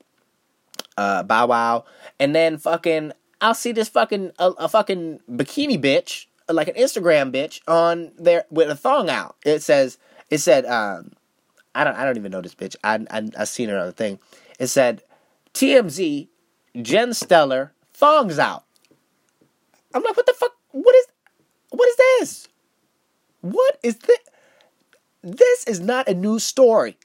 Uh 0.98 1.24
Bow 1.24 1.48
Wow. 1.48 1.86
And 2.20 2.34
then 2.34 2.58
fucking 2.58 3.12
I'll 3.42 3.54
see 3.54 3.74
this 3.74 3.90
fucking 3.90 4.32
a, 4.40 4.52
a 4.52 4.70
fucking 4.70 5.20
bikini 5.30 5.82
bitch, 5.82 6.28
like 6.48 6.70
an 6.70 6.76
Instagram 6.76 7.34
bitch 7.34 7.60
on 7.68 8.12
there 8.18 8.46
with 8.50 8.70
a 8.70 8.76
thong 8.76 9.10
out. 9.10 9.36
It 9.46 9.62
says 9.62 9.98
it 10.30 10.38
said 10.38 10.66
um 10.66 11.12
I 11.76 11.84
don't 11.84 11.96
I 11.96 12.06
don't 12.06 12.18
even 12.18 12.32
know 12.32 12.42
this 12.42 12.56
bitch. 12.56 12.78
I 12.84 13.06
I 13.12 13.30
I 13.38 13.44
seen 13.44 13.68
her 13.70 13.78
on 13.78 13.86
the 13.86 13.92
thing. 13.92 14.20
It 14.60 14.68
said 14.68 15.04
TMZ 15.54 16.30
Jen 16.82 17.10
Selter 17.10 17.72
thongs 17.94 18.40
out. 18.40 18.64
I'm 19.94 20.04
like, 20.04 20.16
what 20.16 20.26
the 20.26 20.34
fuck? 20.34 20.52
What 20.72 20.96
is 20.96 21.08
what 21.70 21.88
is 21.88 21.96
this? 21.96 22.48
What 23.42 23.80
is 23.84 23.98
this? 23.98 24.20
This 25.22 25.64
is 25.66 25.80
not 25.80 26.08
a 26.08 26.14
news 26.14 26.44
story. 26.44 26.98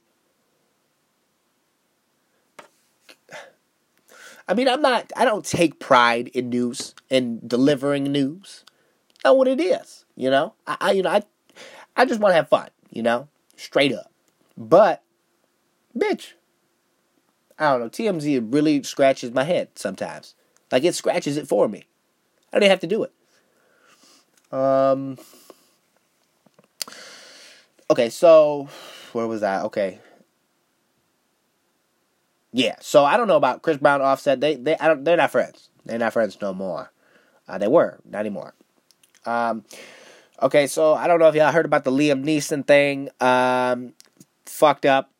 I 4.46 4.54
mean, 4.54 4.68
I'm 4.68 4.82
not, 4.82 5.10
I 5.16 5.24
don't 5.24 5.44
take 5.44 5.80
pride 5.80 6.28
in 6.28 6.50
news 6.50 6.94
and 7.10 7.46
delivering 7.48 8.04
news. 8.04 8.64
Not 9.24 9.38
what 9.38 9.48
it 9.48 9.58
is, 9.58 10.04
you 10.16 10.30
know? 10.30 10.54
I, 10.66 10.76
I 10.80 10.92
you 10.92 11.02
know, 11.02 11.10
I, 11.10 11.22
I 11.96 12.04
just 12.04 12.20
want 12.20 12.32
to 12.32 12.36
have 12.36 12.48
fun, 12.48 12.68
you 12.90 13.02
know? 13.02 13.28
Straight 13.56 13.92
up. 13.92 14.12
But, 14.56 15.02
bitch, 15.96 16.32
I 17.58 17.70
don't 17.70 17.80
know, 17.80 17.88
TMZ 17.88 18.52
really 18.52 18.82
scratches 18.82 19.30
my 19.32 19.44
head 19.44 19.70
sometimes. 19.76 20.34
Like, 20.70 20.84
it 20.84 20.94
scratches 20.94 21.36
it 21.38 21.48
for 21.48 21.66
me. 21.66 21.86
I 22.52 22.56
don't 22.56 22.64
even 22.64 22.70
have 22.70 22.80
to 22.80 22.86
do 22.86 23.02
it. 23.02 23.12
Um. 24.54 25.18
Okay, 27.90 28.08
so 28.08 28.68
where 29.12 29.26
was 29.26 29.42
I? 29.42 29.62
Okay. 29.62 29.98
Yeah, 32.52 32.76
so 32.80 33.04
I 33.04 33.16
don't 33.16 33.26
know 33.26 33.36
about 33.36 33.62
Chris 33.62 33.78
Brown, 33.78 34.00
Offset. 34.00 34.40
They 34.40 34.54
they 34.54 34.76
I 34.78 34.86
don't 34.86 35.04
they're 35.04 35.16
not 35.16 35.32
friends. 35.32 35.70
They're 35.84 35.98
not 35.98 36.12
friends 36.12 36.38
no 36.40 36.54
more. 36.54 36.92
Uh, 37.48 37.58
they 37.58 37.66
were 37.66 37.98
not 38.04 38.20
anymore. 38.20 38.54
Um. 39.26 39.64
Okay, 40.40 40.66
so 40.66 40.94
I 40.94 41.06
don't 41.06 41.18
know 41.18 41.28
if 41.28 41.34
y'all 41.34 41.52
heard 41.52 41.64
about 41.64 41.84
the 41.84 41.90
Liam 41.90 42.24
Neeson 42.24 42.66
thing. 42.66 43.08
Um, 43.20 43.94
fucked 44.46 44.84
up. 44.84 45.10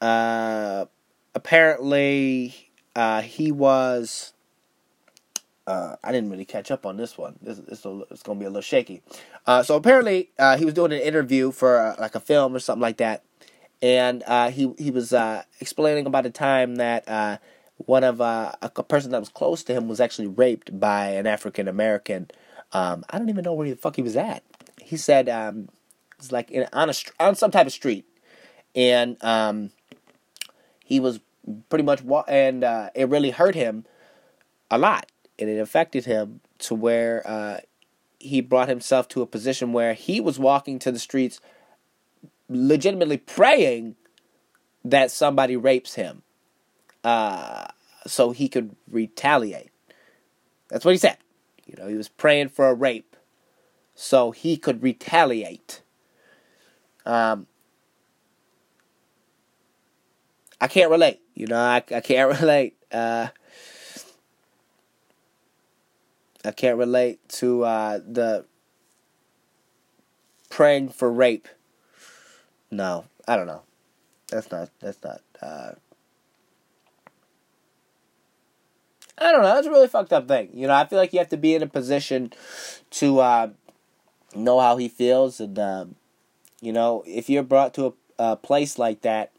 Uh, 0.00 0.86
apparently, 1.34 2.54
uh, 2.94 3.22
he 3.22 3.52
was 3.52 4.32
uh, 5.66 5.96
I 6.02 6.12
didn't 6.12 6.30
really 6.30 6.44
catch 6.44 6.70
up 6.70 6.86
on 6.86 6.96
this 6.96 7.18
one. 7.18 7.36
This, 7.42 7.58
this 7.58 7.84
it's 8.10 8.22
going 8.22 8.38
to 8.38 8.40
be 8.40 8.44
a 8.44 8.48
little 8.48 8.62
shaky. 8.62 9.02
Uh, 9.46 9.62
so 9.62 9.76
apparently, 9.76 10.30
uh, 10.38 10.56
he 10.56 10.64
was 10.64 10.74
doing 10.74 10.92
an 10.92 11.00
interview 11.00 11.50
for 11.50 11.78
uh, 11.78 11.96
like 11.98 12.14
a 12.14 12.20
film 12.20 12.54
or 12.54 12.60
something 12.60 12.82
like 12.82 12.98
that, 12.98 13.24
and 13.82 14.22
uh, 14.26 14.50
he 14.50 14.72
he 14.78 14.90
was 14.90 15.12
uh, 15.12 15.42
explaining 15.60 16.06
about 16.06 16.26
a 16.26 16.30
time 16.30 16.76
that 16.76 17.40
one 17.78 18.04
of 18.04 18.20
a, 18.20 18.56
a 18.62 18.70
person 18.82 19.10
that 19.10 19.20
was 19.20 19.28
close 19.28 19.62
to 19.64 19.74
him 19.74 19.88
was 19.88 20.00
actually 20.00 20.28
raped 20.28 20.78
by 20.78 21.08
an 21.08 21.26
African 21.26 21.68
American. 21.68 22.30
Um, 22.72 23.04
I 23.10 23.18
don't 23.18 23.28
even 23.28 23.44
know 23.44 23.52
where 23.52 23.68
the 23.68 23.76
fuck 23.76 23.96
he 23.96 24.02
was 24.02 24.16
at. 24.16 24.42
He 24.80 24.96
said 24.96 25.28
um, 25.28 25.68
it's 26.18 26.30
like 26.30 26.50
in, 26.50 26.66
on 26.72 26.90
a 26.90 26.94
on 27.18 27.34
some 27.34 27.50
type 27.50 27.66
of 27.66 27.72
street, 27.72 28.06
and 28.74 29.22
um, 29.22 29.70
he 30.84 31.00
was 31.00 31.18
pretty 31.68 31.84
much 31.84 32.02
wa- 32.02 32.24
and 32.28 32.62
it 32.94 33.08
really 33.08 33.30
hurt 33.30 33.56
him 33.56 33.84
a 34.70 34.78
lot 34.78 35.10
and 35.38 35.48
it 35.48 35.58
affected 35.58 36.04
him 36.04 36.40
to 36.58 36.74
where 36.74 37.22
uh, 37.26 37.58
he 38.18 38.40
brought 38.40 38.68
himself 38.68 39.08
to 39.08 39.22
a 39.22 39.26
position 39.26 39.72
where 39.72 39.94
he 39.94 40.20
was 40.20 40.38
walking 40.38 40.78
to 40.80 40.90
the 40.90 40.98
streets 40.98 41.40
legitimately 42.48 43.18
praying 43.18 43.96
that 44.84 45.10
somebody 45.10 45.56
rapes 45.56 45.94
him 45.94 46.22
uh, 47.04 47.66
so 48.06 48.30
he 48.30 48.48
could 48.48 48.74
retaliate. 48.90 49.70
That's 50.68 50.84
what 50.84 50.92
he 50.92 50.98
said. 50.98 51.18
You 51.66 51.74
know, 51.78 51.88
he 51.88 51.96
was 51.96 52.08
praying 52.08 52.50
for 52.50 52.68
a 52.68 52.74
rape 52.74 53.16
so 53.94 54.30
he 54.30 54.56
could 54.56 54.82
retaliate. 54.82 55.82
Um, 57.04 57.46
I 60.60 60.68
can't 60.68 60.90
relate. 60.90 61.20
You 61.34 61.46
know, 61.46 61.58
I, 61.58 61.76
I 61.76 62.00
can't 62.00 62.40
relate. 62.40 62.76
Uh, 62.90 63.28
I 66.46 66.52
can't 66.52 66.78
relate 66.78 67.26
to 67.30 67.64
uh, 67.64 67.98
the 68.06 68.44
praying 70.48 70.90
for 70.90 71.10
rape. 71.10 71.48
No, 72.70 73.06
I 73.26 73.36
don't 73.36 73.46
know. 73.46 73.62
That's 74.28 74.50
not. 74.50 74.70
That's 74.80 75.02
not. 75.02 75.20
Uh, 75.40 75.72
I 79.18 79.32
don't 79.32 79.42
know. 79.42 79.54
That's 79.54 79.66
a 79.66 79.70
really 79.70 79.88
fucked 79.88 80.12
up 80.12 80.28
thing. 80.28 80.50
You 80.52 80.66
know, 80.66 80.74
I 80.74 80.86
feel 80.86 80.98
like 80.98 81.12
you 81.12 81.18
have 81.18 81.30
to 81.30 81.36
be 81.36 81.54
in 81.54 81.62
a 81.62 81.66
position 81.66 82.32
to 82.90 83.20
uh, 83.20 83.48
know 84.34 84.60
how 84.60 84.76
he 84.76 84.88
feels, 84.88 85.40
and 85.40 85.58
um, 85.58 85.94
you 86.60 86.72
know, 86.72 87.02
if 87.06 87.28
you're 87.28 87.42
brought 87.42 87.74
to 87.74 87.86
a, 87.86 87.92
a 88.18 88.36
place 88.36 88.78
like 88.78 89.02
that, 89.02 89.32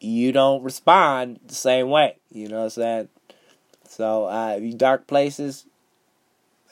you 0.00 0.32
don't 0.32 0.62
respond 0.62 1.40
the 1.46 1.54
same 1.54 1.90
way. 1.90 2.16
You 2.30 2.48
know 2.48 2.58
what 2.58 2.64
I'm 2.64 2.70
saying? 2.70 3.08
So, 3.88 4.24
uh, 4.24 4.58
dark 4.76 5.06
places, 5.06 5.66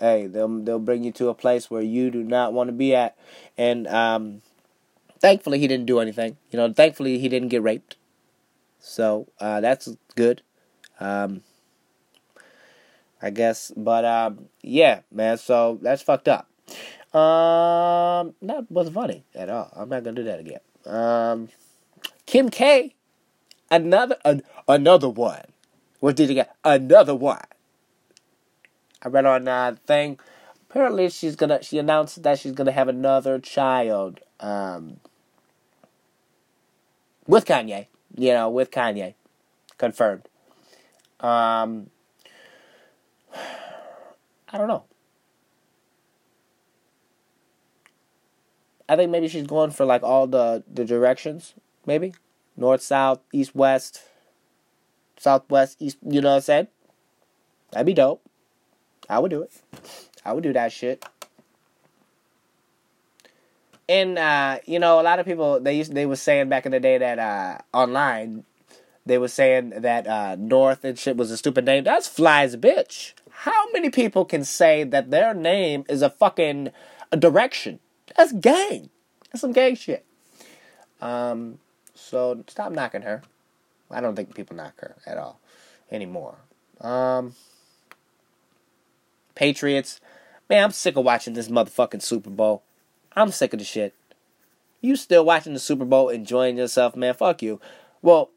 hey, 0.03 0.27
they'll 0.27 0.63
they'll 0.63 0.81
bring 0.81 1.05
you 1.05 1.13
to 1.13 1.29
a 1.29 1.35
place 1.35 1.71
where 1.71 1.81
you 1.81 2.11
do 2.11 2.23
not 2.25 2.53
want 2.53 2.69
to 2.69 2.73
be 2.73 2.95
at. 2.95 3.17
And 3.57 3.87
um, 3.87 4.43
thankfully, 5.21 5.61
he 5.61 5.69
didn't 5.69 5.87
do 5.87 6.01
anything. 6.01 6.37
You 6.51 6.59
know, 6.59 6.73
thankfully 6.73 7.19
he 7.19 7.29
didn't 7.29 7.49
get 7.49 7.63
raped. 7.63 7.97
So 8.81 9.29
uh, 9.41 9.61
that's 9.61 9.89
good. 10.17 10.43
Um, 10.99 11.43
I 13.23 13.31
guess, 13.31 13.73
but 13.77 14.05
um, 14.05 14.49
yeah, 14.61 15.01
man. 15.13 15.39
So 15.39 15.79
that's 15.81 16.03
fucked 16.03 16.29
up. 16.29 16.49
Um, 17.15 18.35
that 18.43 18.67
wasn't 18.69 18.97
funny 18.97 19.25
at 19.35 19.49
all. 19.49 19.73
I'm 19.77 19.89
not 19.89 20.03
gonna 20.03 20.17
do 20.17 20.25
that 20.25 20.41
again. 20.41 20.61
Um, 20.85 21.49
Kim 22.27 22.49
K, 22.49 22.95
another 23.71 24.17
an, 24.25 24.43
another 24.67 25.09
one. 25.09 25.45
What 26.01 26.17
did 26.17 26.29
you 26.29 26.35
get? 26.35 26.57
Another 26.65 27.15
one. 27.15 27.45
I 29.03 29.09
read 29.09 29.27
on 29.27 29.49
uh, 29.49 29.77
thing. 29.87 30.19
Apparently, 30.71 31.09
she's 31.11 31.37
gonna. 31.37 31.63
She 31.63 31.79
announced 31.79 32.23
that 32.23 32.39
she's 32.39 32.53
gonna 32.53 32.73
have 32.73 32.89
another 32.89 33.39
child. 33.39 34.21
Um, 34.41 35.01
with 37.27 37.45
Kanye, 37.45 37.87
you 38.17 38.33
know, 38.33 38.49
with 38.49 38.71
Kanye, 38.71 39.15
confirmed. 39.79 40.29
Um, 41.21 41.91
I 43.35 44.59
don't 44.59 44.69
know. 44.69 44.85
I 48.89 48.97
think 48.97 49.11
maybe 49.11 49.29
she's 49.29 49.47
going 49.47 49.71
for 49.71 49.85
like 49.85 50.03
all 50.03 50.27
the 50.27 50.65
the 50.71 50.85
directions, 50.85 51.55
maybe 51.87 52.15
north, 52.57 52.83
south, 52.83 53.21
east, 53.33 53.55
west, 53.55 54.03
southwest, 55.17 55.77
east. 55.81 55.99
You 56.07 56.21
know 56.21 56.31
what 56.31 56.37
I'm 56.37 56.41
saying? 56.43 56.69
That'd 57.71 57.87
be 57.87 57.95
dope. 57.95 58.22
I 59.09 59.19
would 59.19 59.31
do 59.31 59.43
it. 59.43 59.53
I 60.25 60.33
would 60.33 60.43
do 60.43 60.53
that 60.53 60.73
shit. 60.73 61.05
And 63.89 64.19
uh, 64.19 64.59
you 64.65 64.79
know, 64.79 65.01
a 65.01 65.03
lot 65.03 65.19
of 65.19 65.27
people 65.27 65.61
they 65.61 65.77
used 65.77 65.95
they 65.95 66.07
were 66.07 66.17
saying 66.17 66.49
back 66.49 66.67
in 66.67 66.73
the 66.73 66.81
day 66.81 66.99
that 66.99 67.19
uh, 67.19 67.59
online 67.77 68.45
they 69.05 69.19
were 69.19 69.29
saying 69.29 69.71
that 69.71 70.07
uh, 70.07 70.37
North 70.39 70.85
and 70.85 70.99
shit 70.99 71.17
was 71.17 71.31
a 71.31 71.37
stupid 71.37 71.65
name. 71.65 71.85
That's 71.85 72.07
flies 72.07 72.57
bitch. 72.57 73.15
How 73.31 73.71
many 73.73 73.91
people 73.91 74.25
can 74.25 74.45
say 74.45 74.85
that 74.85 75.11
their 75.11 75.35
name 75.35 75.85
is 75.89 76.03
a 76.03 76.11
fucking 76.11 76.71
a 77.11 77.17
direction? 77.17 77.81
That's 78.17 78.33
gang. 78.33 78.91
That's 79.31 79.41
some 79.41 79.53
gang 79.53 79.75
shit. 79.75 80.05
Um, 81.01 81.59
so 81.95 82.45
stop 82.47 82.73
knocking 82.73 83.03
her. 83.03 83.23
I 83.91 84.01
don't 84.01 84.15
think 84.15 84.35
people 84.35 84.57
knock 84.57 84.81
her 84.81 84.97
at 85.05 85.19
all 85.19 85.41
anymore. 85.91 86.37
Um, 86.81 87.35
Patriots. 89.35 90.01
Man, 90.49 90.65
I'm 90.65 90.71
sick 90.71 90.97
of 90.97 91.05
watching 91.05 91.35
this 91.35 91.49
motherfucking 91.49 92.03
Super 92.03 92.31
Bowl. 92.31 92.63
I'm 93.15 93.31
sick 93.31 93.53
of 93.53 93.59
the 93.59 93.65
shit. 93.65 93.95
You 94.81 94.97
still 94.97 95.25
watching 95.25 95.55
the 95.55 95.61
Super 95.61 95.85
Bowl, 95.85 96.09
enjoying 96.09 96.59
yourself, 96.59 96.97
man? 96.97 97.15
Fuck 97.15 97.43
you. 97.43 97.61
Well, 98.03 98.31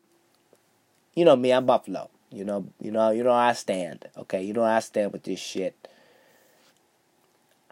you 1.15 1.25
know 1.25 1.35
me, 1.35 1.51
I'm 1.51 1.65
Buffalo. 1.65 2.09
You 2.31 2.43
know, 2.43 2.67
you 2.79 2.91
know, 2.91 3.11
you 3.11 3.23
know 3.23 3.31
I 3.31 3.53
stand. 3.53 4.05
Okay, 4.17 4.43
you 4.43 4.53
know 4.53 4.63
I 4.63 4.79
stand 4.79 5.13
with 5.13 5.23
this 5.23 5.39
shit. 5.39 5.87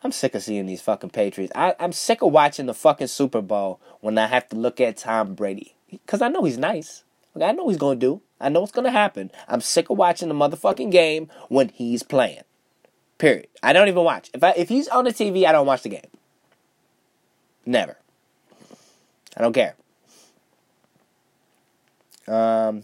I'm 0.04 0.12
sick 0.12 0.36
of 0.36 0.44
seeing 0.44 0.66
these 0.66 0.82
fucking 0.82 1.12
Patriots. 1.12 1.54
I, 1.56 1.76
I'm 1.80 1.94
sick 1.94 2.22
of 2.22 2.32
watching 2.32 2.66
the 2.66 2.74
fucking 2.74 3.08
Super 3.08 3.42
Bowl 3.42 3.80
when 4.02 4.18
I 4.18 4.28
have 4.28 4.50
to 4.50 4.56
look 4.56 4.82
at 4.82 4.98
Tom 4.98 5.34
Brady. 5.34 5.76
Because 5.90 6.22
I 6.22 6.28
know 6.28 6.44
he's 6.44 6.58
nice. 6.58 7.04
I 7.42 7.52
know 7.52 7.70
he's 7.70 7.78
going 7.78 8.00
to 8.00 8.06
do. 8.06 8.22
I 8.40 8.50
know 8.50 8.60
what's 8.60 8.74
going 8.74 8.86
to 8.86 8.92
happen. 8.92 9.32
I'm 9.48 9.62
sick 9.62 9.90
of 9.90 9.98
watching 9.98 10.28
the 10.28 10.36
motherfucking 10.36 10.92
game 10.92 11.30
when 11.48 11.70
he's 11.70 12.04
playing. 12.04 12.44
Period. 13.24 13.48
I 13.64 13.72
don't 13.72 13.88
even 13.88 14.04
watch. 14.04 14.30
If 14.34 14.44
I 14.44 14.50
if 14.58 14.68
he's 14.68 14.90
on 14.90 15.06
the 15.06 15.12
TV, 15.12 15.46
I 15.46 15.54
don't 15.54 15.66
watch 15.66 15.84
the 15.84 15.88
game. 15.88 16.02
Never. 17.66 17.96
I 19.38 19.42
don't 19.42 19.54
care. 19.54 19.76
Um. 22.28 22.84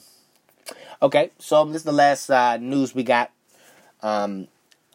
Okay, 1.02 1.32
so 1.40 1.66
this 1.66 1.76
is 1.76 1.84
the 1.84 1.92
last 1.92 2.30
uh, 2.30 2.56
news 2.56 2.96
we 2.96 3.04
got. 3.04 3.32
Um, 4.02 4.48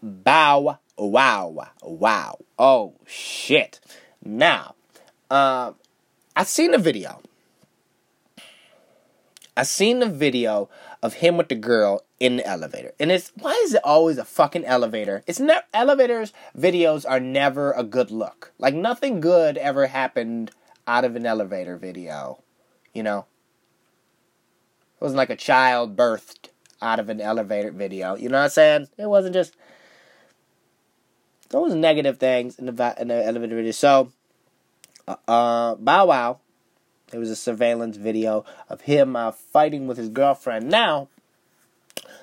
Bow 0.02 0.78
Wow 0.96 1.68
Wow. 1.82 2.38
Oh 2.58 2.94
shit! 3.06 3.80
Now, 4.24 4.74
uh, 5.30 5.72
I 6.34 6.44
seen 6.44 6.70
the 6.70 6.78
video. 6.78 7.20
I 9.56 9.62
seen 9.62 10.00
the 10.00 10.08
video 10.08 10.68
of 11.02 11.14
him 11.14 11.36
with 11.36 11.48
the 11.48 11.54
girl 11.54 12.02
in 12.18 12.36
the 12.36 12.46
elevator. 12.46 12.92
And 12.98 13.12
it's 13.12 13.30
why 13.36 13.52
is 13.64 13.74
it 13.74 13.82
always 13.84 14.18
a 14.18 14.24
fucking 14.24 14.64
elevator? 14.64 15.22
It's 15.26 15.38
never 15.38 15.64
elevators 15.72 16.32
videos 16.58 17.08
are 17.08 17.20
never 17.20 17.72
a 17.72 17.84
good 17.84 18.10
look. 18.10 18.52
Like 18.58 18.74
nothing 18.74 19.20
good 19.20 19.56
ever 19.56 19.86
happened 19.86 20.50
out 20.86 21.04
of 21.04 21.14
an 21.14 21.24
elevator 21.24 21.76
video. 21.76 22.42
You 22.92 23.04
know? 23.04 23.26
It 24.96 25.04
wasn't 25.04 25.18
like 25.18 25.30
a 25.30 25.36
child 25.36 25.96
birthed 25.96 26.48
out 26.82 26.98
of 26.98 27.08
an 27.08 27.20
elevator 27.20 27.70
video. 27.70 28.16
You 28.16 28.28
know 28.28 28.38
what 28.38 28.44
I'm 28.44 28.50
saying? 28.50 28.88
It 28.98 29.08
wasn't 29.08 29.34
just 29.34 29.56
those 31.50 31.74
negative 31.74 32.18
things 32.18 32.58
in 32.58 32.66
the 32.66 32.94
in 32.98 33.08
the 33.08 33.24
elevator 33.24 33.54
video. 33.54 33.70
So 33.70 34.10
uh, 35.06 35.16
uh 35.28 35.74
Bow 35.76 36.06
Wow 36.06 36.40
there 37.10 37.20
was 37.20 37.30
a 37.30 37.36
surveillance 37.36 37.96
video 37.96 38.44
of 38.68 38.82
him 38.82 39.16
uh, 39.16 39.30
fighting 39.32 39.86
with 39.86 39.96
his 39.96 40.08
girlfriend. 40.08 40.68
Now, 40.68 41.08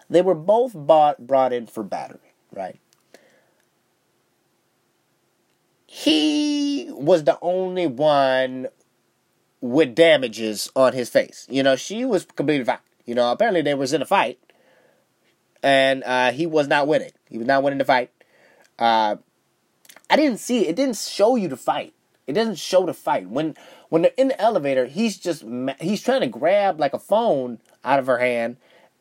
they 0.09 0.21
were 0.21 0.35
both 0.35 0.73
bought, 0.75 1.25
brought 1.25 1.53
in 1.53 1.67
for 1.67 1.83
battery, 1.83 2.33
right? 2.51 2.79
He 5.87 6.89
was 6.91 7.23
the 7.23 7.37
only 7.41 7.87
one 7.87 8.67
with 9.61 9.93
damages 9.93 10.69
on 10.75 10.93
his 10.93 11.09
face. 11.09 11.47
You 11.49 11.63
know, 11.63 11.75
she 11.75 12.05
was 12.05 12.25
completely 12.25 12.65
fine. 12.65 12.79
You 13.05 13.15
know, 13.15 13.31
apparently 13.31 13.61
they 13.61 13.73
was 13.73 13.93
in 13.93 14.01
a 14.01 14.05
fight, 14.05 14.39
and 15.61 16.03
uh, 16.03 16.31
he 16.31 16.45
was 16.45 16.67
not 16.67 16.87
winning. 16.87 17.11
He 17.29 17.37
was 17.37 17.47
not 17.47 17.63
winning 17.63 17.79
the 17.79 17.85
fight. 17.85 18.09
Uh, 18.79 19.17
I 20.09 20.15
didn't 20.15 20.39
see 20.39 20.65
it. 20.65 20.69
It 20.69 20.75
didn't 20.75 20.97
show 20.97 21.35
you 21.35 21.47
the 21.47 21.57
fight. 21.57 21.93
It 22.27 22.33
doesn't 22.33 22.57
show 22.57 22.85
the 22.85 22.93
fight. 22.93 23.29
When 23.29 23.55
when 23.91 24.03
they're 24.03 24.11
in 24.15 24.29
the 24.29 24.41
elevator, 24.41 24.85
he's 24.85 25.17
just 25.17 25.43
he's 25.81 26.01
trying 26.01 26.21
to 26.21 26.27
grab 26.27 26.79
like 26.79 26.93
a 26.93 26.99
phone 26.99 27.59
out 27.83 27.99
of 27.99 28.07
her 28.07 28.19
hand, 28.19 28.55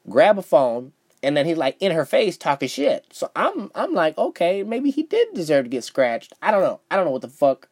grab 0.09 0.37
a 0.37 0.43
phone, 0.43 0.91
and 1.23 1.37
then 1.37 1.47
he's 1.47 1.57
like 1.57 1.77
in 1.79 1.93
her 1.93 2.05
face 2.05 2.37
talking 2.37 2.69
shit. 2.69 3.07
So 3.13 3.31
I'm 3.37 3.71
I'm 3.77 3.95
like, 3.95 4.19
okay, 4.19 4.65
maybe 4.65 4.91
he 4.91 5.05
did 5.05 5.33
deserve 5.33 5.67
to 5.67 5.69
get 5.71 5.85
scratched. 5.85 6.33
I 6.43 6.51
don't 6.51 6.65
know. 6.65 6.81
I 6.91 6.97
don't 6.97 7.05
know 7.05 7.13
what 7.13 7.23
the 7.23 7.29
fuck. 7.29 7.69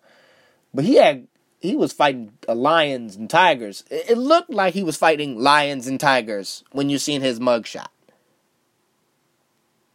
But 0.73 0.85
he 0.85 0.95
had 0.95 1.27
he 1.59 1.75
was 1.75 1.93
fighting 1.93 2.35
lions 2.47 3.17
and 3.17 3.29
tigers. 3.29 3.83
It 3.91 4.17
looked 4.17 4.51
like 4.51 4.75
he 4.75 4.85
was 4.85 4.97
fighting 4.97 5.41
lions 5.41 5.89
and 5.89 5.99
tigers 5.99 6.63
when 6.71 6.89
you 6.89 6.99
seen 6.99 7.21
his 7.21 7.41
mugshot. 7.41 7.89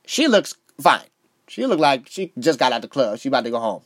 She 0.05 0.27
looks 0.27 0.55
fine. 0.81 1.07
She 1.47 1.65
looked 1.67 1.79
like 1.79 2.09
she 2.09 2.33
just 2.37 2.59
got 2.59 2.73
out 2.73 2.81
the 2.81 2.89
club. 2.89 3.19
She 3.19 3.29
about 3.29 3.45
to 3.45 3.49
go 3.49 3.59
home. 3.59 3.83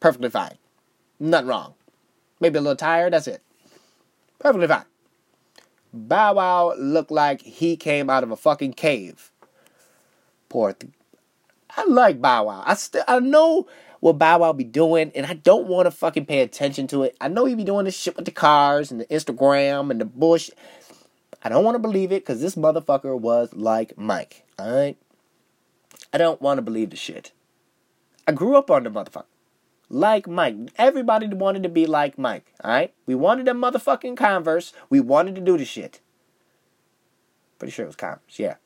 Perfectly 0.00 0.30
fine. 0.30 0.56
Nothing 1.20 1.48
wrong. 1.48 1.74
Maybe 2.40 2.58
a 2.58 2.60
little 2.60 2.76
tired, 2.76 3.12
that's 3.12 3.26
it. 3.26 3.42
Perfectly 4.38 4.68
fine. 4.68 4.84
Bow 5.92 6.34
Wow 6.34 6.74
looked 6.76 7.10
like 7.10 7.40
he 7.40 7.76
came 7.76 8.10
out 8.10 8.22
of 8.22 8.30
a 8.30 8.36
fucking 8.36 8.74
cave. 8.74 9.30
Poor 10.48 10.72
th- 10.72 10.92
I 11.76 11.84
like 11.86 12.20
Bow 12.20 12.44
Wow. 12.44 12.62
I 12.66 12.74
still 12.74 13.04
I 13.08 13.18
know 13.20 13.66
what 14.00 14.18
Bow 14.18 14.40
Wow 14.40 14.52
be 14.52 14.64
doing, 14.64 15.10
and 15.14 15.24
I 15.26 15.34
don't 15.34 15.66
want 15.66 15.86
to 15.86 15.90
fucking 15.90 16.26
pay 16.26 16.40
attention 16.40 16.86
to 16.88 17.02
it. 17.04 17.16
I 17.20 17.28
know 17.28 17.46
he 17.46 17.54
be 17.54 17.64
doing 17.64 17.86
this 17.86 17.96
shit 17.96 18.16
with 18.16 18.26
the 18.26 18.30
cars 18.30 18.90
and 18.90 19.00
the 19.00 19.06
Instagram 19.06 19.90
and 19.90 20.00
the 20.00 20.04
bush. 20.04 20.50
I 21.42 21.48
don't 21.48 21.64
want 21.64 21.76
to 21.76 21.80
believe 21.80 22.12
it 22.12 22.22
because 22.22 22.40
this 22.40 22.56
motherfucker 22.56 23.18
was 23.18 23.54
like 23.54 23.96
Mike. 23.96 24.44
Alright? 24.60 24.98
I 26.12 26.18
don't 26.18 26.42
want 26.42 26.58
to 26.58 26.62
believe 26.62 26.90
the 26.90 26.96
shit. 26.96 27.32
I 28.26 28.32
grew 28.32 28.56
up 28.56 28.70
on 28.70 28.84
the 28.84 28.90
motherfucker 28.90 29.24
like 29.88 30.26
Mike. 30.26 30.56
Everybody 30.76 31.28
wanted 31.28 31.62
to 31.62 31.68
be 31.68 31.86
like 31.86 32.18
Mike, 32.18 32.52
alright? 32.64 32.94
We 33.06 33.14
wanted 33.14 33.48
a 33.48 33.52
motherfucking 33.52 34.16
Converse. 34.16 34.72
We 34.90 35.00
wanted 35.00 35.34
to 35.36 35.40
do 35.40 35.56
the 35.56 35.64
shit. 35.64 36.00
Pretty 37.58 37.72
sure 37.72 37.84
it 37.84 37.88
was 37.88 37.96
Converse, 37.96 38.38
yeah. 38.38 38.56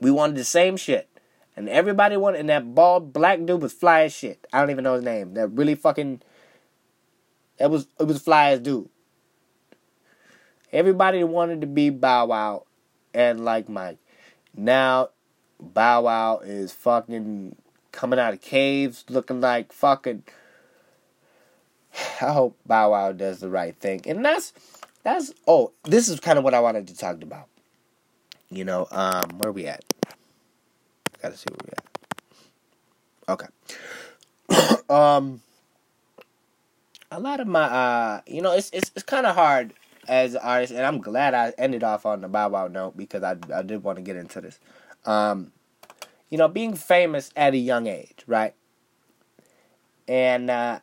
We 0.00 0.10
wanted 0.10 0.36
the 0.36 0.44
same 0.44 0.76
shit. 0.76 1.08
And 1.56 1.68
everybody 1.68 2.16
wanted, 2.16 2.40
and 2.40 2.48
that 2.50 2.74
bald 2.74 3.12
black 3.12 3.44
dude 3.44 3.60
was 3.60 3.72
fly 3.72 4.02
as 4.02 4.14
shit. 4.14 4.46
I 4.52 4.60
don't 4.60 4.70
even 4.70 4.84
know 4.84 4.94
his 4.94 5.02
name. 5.02 5.34
That 5.34 5.48
really 5.48 5.74
fucking, 5.74 6.22
that 7.58 7.70
was, 7.70 7.88
it 7.98 8.04
was 8.04 8.22
fly 8.22 8.50
as 8.50 8.60
dude. 8.60 8.88
Everybody 10.72 11.24
wanted 11.24 11.60
to 11.62 11.66
be 11.66 11.90
Bow 11.90 12.26
Wow 12.26 12.66
and 13.12 13.44
like 13.44 13.68
Mike. 13.68 13.98
Now, 14.54 15.08
Bow 15.58 16.02
Wow 16.02 16.38
is 16.38 16.72
fucking 16.72 17.56
coming 17.92 18.18
out 18.18 18.34
of 18.34 18.40
caves 18.40 19.04
looking 19.08 19.40
like 19.40 19.72
fucking. 19.72 20.24
I 22.20 22.32
hope 22.32 22.58
Bow 22.66 22.90
Wow 22.92 23.12
does 23.12 23.40
the 23.40 23.48
right 23.48 23.76
thing, 23.76 24.02
and 24.06 24.24
that's 24.24 24.52
that's. 25.02 25.32
Oh, 25.46 25.72
this 25.84 26.08
is 26.08 26.20
kind 26.20 26.38
of 26.38 26.44
what 26.44 26.54
I 26.54 26.60
wanted 26.60 26.88
to 26.88 26.96
talk 26.96 27.22
about. 27.22 27.48
You 28.50 28.64
know, 28.64 28.86
um, 28.90 29.28
where 29.38 29.50
are 29.50 29.52
we 29.52 29.66
at? 29.66 29.84
Gotta 31.22 31.36
see 31.36 31.46
where 31.50 31.58
we 31.64 31.70
at. 31.72 31.88
Okay. 33.28 33.46
um, 34.88 35.42
a 37.10 37.20
lot 37.20 37.40
of 37.40 37.46
my, 37.46 37.62
uh, 37.62 38.20
you 38.26 38.42
know, 38.42 38.52
it's 38.52 38.70
it's 38.70 38.90
it's 38.94 39.02
kind 39.02 39.26
of 39.26 39.34
hard 39.34 39.74
as 40.06 40.34
an 40.34 40.40
artist, 40.42 40.72
and 40.72 40.84
I'm 40.84 41.00
glad 41.00 41.34
I 41.34 41.52
ended 41.58 41.84
off 41.84 42.06
on 42.06 42.20
the 42.20 42.28
Bow 42.28 42.48
Wow 42.48 42.68
note 42.68 42.96
because 42.96 43.22
I 43.22 43.36
I 43.54 43.62
did 43.62 43.82
want 43.82 43.96
to 43.96 44.02
get 44.02 44.16
into 44.16 44.40
this. 44.40 44.58
Um, 45.04 45.52
you 46.30 46.38
know, 46.38 46.48
being 46.48 46.74
famous 46.74 47.30
at 47.36 47.54
a 47.54 47.58
young 47.58 47.86
age, 47.86 48.24
right? 48.26 48.54
And 50.06 50.50
uh, 50.50 50.80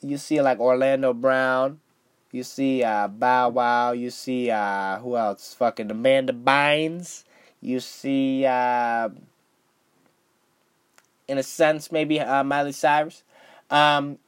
you 0.00 0.18
see 0.18 0.40
like 0.40 0.60
Orlando 0.60 1.12
Brown, 1.12 1.80
you 2.32 2.42
see 2.42 2.82
uh, 2.82 3.08
Bow 3.08 3.50
Wow, 3.50 3.92
you 3.92 4.10
see 4.10 4.50
uh, 4.50 4.98
who 4.98 5.16
else? 5.16 5.54
Fucking 5.54 5.90
Amanda 5.90 6.32
Bynes, 6.32 7.24
you 7.60 7.80
see, 7.80 8.44
uh, 8.44 9.08
in 11.28 11.38
a 11.38 11.42
sense, 11.42 11.90
maybe 11.90 12.20
uh, 12.20 12.44
Miley 12.44 12.72
Cyrus. 12.72 13.22
Um, 13.70 14.18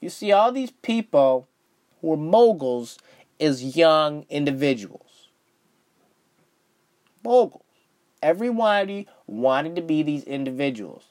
you 0.00 0.08
see 0.08 0.32
all 0.32 0.50
these 0.50 0.70
people 0.70 1.46
who 2.00 2.14
are 2.14 2.16
moguls 2.16 2.98
as 3.38 3.76
young 3.76 4.26
individuals. 4.28 5.28
Moguls. 7.24 7.61
Everybody 8.22 9.08
wanted 9.26 9.76
to 9.76 9.82
be 9.82 10.02
these 10.02 10.24
individuals. 10.24 11.04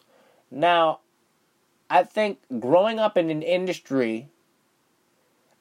Now, 0.50 1.00
I 1.90 2.04
think 2.04 2.40
growing 2.60 3.00
up 3.00 3.18
in 3.18 3.30
an 3.30 3.42
industry, 3.42 4.30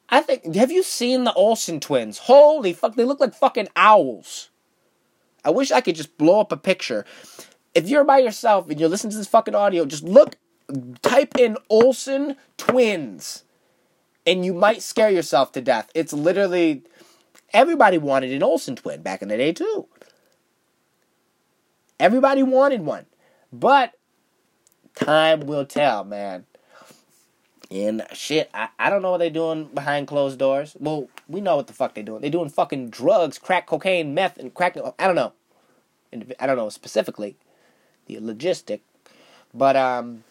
I 0.08 0.20
think, 0.20 0.54
have 0.54 0.70
you 0.70 0.82
seen 0.82 1.24
the 1.24 1.32
Olsen 1.32 1.80
twins? 1.80 2.18
Holy 2.18 2.72
fuck, 2.72 2.94
they 2.94 3.04
look 3.04 3.20
like 3.20 3.34
fucking 3.34 3.68
owls. 3.74 4.50
I 5.44 5.50
wish 5.50 5.70
I 5.70 5.80
could 5.80 5.96
just 5.96 6.18
blow 6.18 6.40
up 6.40 6.52
a 6.52 6.56
picture. 6.56 7.04
If 7.74 7.88
you're 7.88 8.04
by 8.04 8.18
yourself 8.18 8.68
and 8.68 8.78
you're 8.78 8.88
listening 8.88 9.12
to 9.12 9.16
this 9.16 9.26
fucking 9.26 9.54
audio, 9.54 9.86
just 9.86 10.04
look, 10.04 10.36
type 11.02 11.36
in 11.38 11.56
Olsen 11.68 12.36
twins, 12.56 13.44
and 14.26 14.44
you 14.44 14.52
might 14.52 14.82
scare 14.82 15.10
yourself 15.10 15.52
to 15.52 15.60
death. 15.60 15.90
It's 15.94 16.12
literally, 16.12 16.82
everybody 17.52 17.98
wanted 17.98 18.32
an 18.32 18.42
Olsen 18.42 18.76
twin 18.76 19.02
back 19.02 19.22
in 19.22 19.28
the 19.28 19.36
day, 19.36 19.52
too. 19.52 19.88
Everybody 22.00 22.42
wanted 22.42 22.80
one. 22.80 23.04
But 23.52 23.92
time 24.94 25.40
will 25.40 25.66
tell, 25.66 26.02
man. 26.02 26.46
And 27.70 28.04
shit, 28.12 28.50
I, 28.52 28.68
I 28.78 28.90
don't 28.90 29.02
know 29.02 29.12
what 29.12 29.18
they're 29.18 29.30
doing 29.30 29.66
behind 29.66 30.08
closed 30.08 30.38
doors. 30.38 30.76
Well, 30.80 31.08
we 31.28 31.40
know 31.40 31.56
what 31.56 31.66
the 31.66 31.72
fuck 31.72 31.94
they're 31.94 32.02
doing. 32.02 32.22
They're 32.22 32.30
doing 32.30 32.48
fucking 32.48 32.88
drugs, 32.90 33.38
crack 33.38 33.66
cocaine, 33.66 34.14
meth, 34.14 34.38
and 34.38 34.52
crack. 34.52 34.76
I 34.98 35.06
don't 35.06 35.14
know. 35.14 35.32
I 36.40 36.46
don't 36.46 36.56
know 36.56 36.70
specifically. 36.70 37.36
the 38.06 38.16
logistic. 38.16 38.80
But 39.52 39.76
um, 39.76 40.24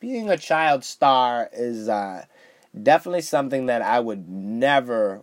being 0.00 0.28
a 0.28 0.36
child 0.36 0.82
star 0.84 1.48
is 1.52 1.88
uh, 1.88 2.24
definitely 2.82 3.22
something 3.22 3.66
that 3.66 3.80
I 3.80 4.00
would 4.00 4.28
never 4.28 5.22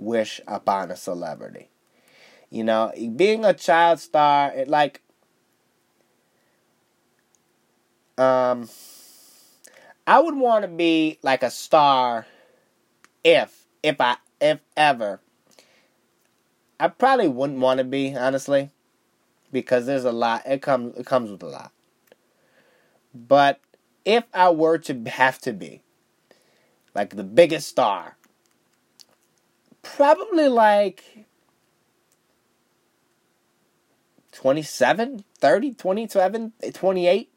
wish 0.00 0.40
upon 0.48 0.90
a 0.90 0.96
celebrity. 0.96 1.68
You 2.50 2.64
know, 2.64 2.92
being 3.16 3.44
a 3.44 3.54
child 3.54 4.00
star, 4.00 4.52
it 4.52 4.66
like 4.66 5.02
um 8.18 8.68
I 10.06 10.18
would 10.18 10.34
want 10.34 10.62
to 10.62 10.68
be 10.68 11.18
like 11.22 11.42
a 11.42 11.50
star 11.50 12.26
if 13.22 13.66
if 13.82 14.00
I 14.00 14.16
if 14.40 14.60
ever. 14.76 15.20
I 16.80 16.88
probably 16.88 17.28
wouldn't 17.28 17.60
want 17.60 17.76
to 17.78 17.84
be, 17.84 18.16
honestly, 18.16 18.70
because 19.52 19.84
there's 19.84 20.04
a 20.04 20.12
lot 20.12 20.42
it 20.46 20.62
comes 20.62 20.96
it 20.96 21.06
comes 21.06 21.30
with 21.30 21.42
a 21.42 21.46
lot. 21.46 21.72
But 23.14 23.60
if 24.04 24.24
I 24.32 24.50
were 24.50 24.78
to 24.78 24.94
have 25.10 25.38
to 25.40 25.52
be 25.52 25.82
like 26.94 27.14
the 27.14 27.24
biggest 27.24 27.68
star, 27.68 28.16
probably 29.82 30.48
like 30.48 31.26
27, 34.32 35.24
30, 35.38 35.74
27, 35.74 36.52
28. 36.72 37.32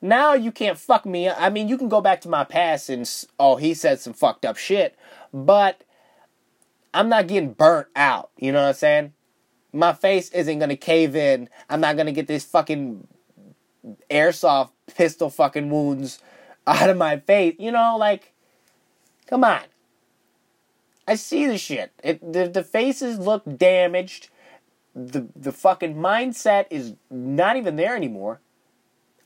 Now 0.00 0.34
you 0.34 0.52
can't 0.52 0.78
fuck 0.78 1.06
me. 1.06 1.28
I 1.30 1.48
mean, 1.50 1.68
you 1.68 1.78
can 1.78 1.88
go 1.88 2.00
back 2.00 2.20
to 2.22 2.28
my 2.28 2.44
past 2.44 2.90
and, 2.90 3.08
oh, 3.38 3.56
he 3.56 3.74
said 3.74 4.00
some 4.00 4.12
fucked 4.12 4.44
up 4.44 4.56
shit, 4.56 4.96
but 5.32 5.82
I'm 6.92 7.08
not 7.08 7.26
getting 7.26 7.52
burnt 7.52 7.88
out. 7.96 8.30
You 8.36 8.52
know 8.52 8.60
what 8.62 8.68
I'm 8.68 8.74
saying? 8.74 9.12
My 9.72 9.92
face 9.92 10.30
isn't 10.30 10.58
gonna 10.58 10.76
cave 10.76 11.16
in. 11.16 11.48
I'm 11.68 11.80
not 11.80 11.96
gonna 11.96 12.12
get 12.12 12.26
this 12.26 12.44
fucking 12.44 13.06
airsoft 14.10 14.70
pistol 14.94 15.30
fucking 15.30 15.70
wounds 15.70 16.20
out 16.66 16.90
of 16.90 16.96
my 16.96 17.18
face. 17.18 17.56
You 17.58 17.72
know, 17.72 17.96
like, 17.98 18.32
come 19.26 19.44
on. 19.44 19.62
I 21.06 21.16
see 21.16 21.46
the 21.46 21.58
shit. 21.58 21.92
It, 22.02 22.32
the, 22.32 22.48
the 22.48 22.64
faces 22.64 23.18
look 23.18 23.42
damaged. 23.58 24.28
The 24.94 25.26
the 25.34 25.52
fucking 25.52 25.96
mindset 25.96 26.66
is 26.70 26.94
not 27.10 27.56
even 27.56 27.76
there 27.76 27.96
anymore. 27.96 28.40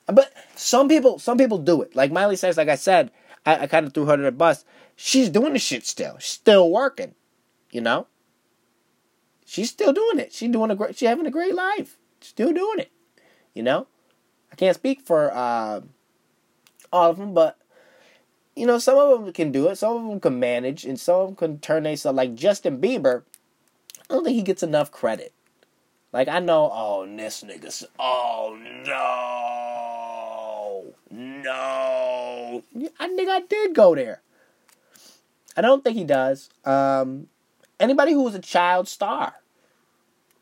But 0.07 0.33
some 0.57 0.89
people 0.89 1.19
some 1.19 1.37
people 1.37 1.59
do 1.59 1.83
it. 1.83 1.95
Like 1.95 2.11
Miley 2.11 2.37
Cyrus, 2.37 2.57
like 2.57 2.69
I 2.69 2.75
said, 2.75 3.11
I, 3.45 3.61
I 3.61 3.67
kind 3.67 3.87
of 3.87 3.93
threw 3.93 4.07
her 4.07 4.17
to 4.17 4.23
the 4.23 4.33
bus. 4.33 4.65
She's 4.97 5.29
doing 5.29 5.53
the 5.53 5.59
shit 5.59 5.85
still. 5.87 6.17
She's 6.19 6.33
still 6.33 6.71
working. 6.71 7.15
You 7.71 7.83
know? 7.83 8.07
She's 9.45 9.71
still 9.71 9.93
doing 9.93 10.19
it. 10.19 10.33
She's 10.33 10.51
doing 10.51 10.71
a 10.71 10.75
great 10.75 10.97
she's 10.97 11.09
having 11.09 11.27
a 11.27 11.31
great 11.31 11.55
life. 11.55 11.99
Still 12.21 12.53
doing 12.53 12.79
it. 12.79 12.91
You 13.55 13.63
know? 13.63 13.87
I 14.51 14.57
can't 14.57 14.75
speak 14.75 15.03
for 15.03 15.31
uh, 15.33 15.83
all 16.93 17.11
of 17.11 17.19
them, 17.19 17.35
but 17.35 17.59
you 18.59 18.67
know, 18.67 18.79
some 18.79 18.99
of 18.99 19.25
them 19.25 19.33
can 19.33 19.53
do 19.53 19.69
it, 19.69 19.77
some 19.77 19.97
of 19.97 20.09
them 20.09 20.21
can 20.21 20.41
manage, 20.41 20.85
and 20.85 20.99
some 20.99 21.21
of 21.21 21.27
them 21.29 21.37
can 21.37 21.59
turn 21.61 21.85
themselves 21.85 22.17
like 22.17 22.35
Justin 22.35 22.81
Bieber. 22.81 23.23
I 24.11 24.15
don't 24.15 24.25
think 24.25 24.35
he 24.35 24.43
gets 24.43 24.65
enough 24.65 24.91
credit. 24.91 25.33
Like 26.13 26.29
I 26.29 26.41
know, 26.41 26.71
oh 26.73 27.07
this 27.07 27.45
nigga, 27.45 27.85
oh 27.99 28.57
no, 31.11 31.11
no, 31.11 32.63
I 32.99 33.09
think 33.09 33.29
I 33.29 33.41
did 33.41 33.75
go 33.75 33.95
there. 33.95 34.23
I 35.57 35.61
don't 35.61 35.85
think 35.85 35.97
he 35.97 36.05
does. 36.05 36.49
Um, 36.65 37.29
anybody 37.79 38.13
who 38.13 38.23
was 38.23 38.35
a 38.35 38.41
child 38.41 38.89
star 38.89 39.35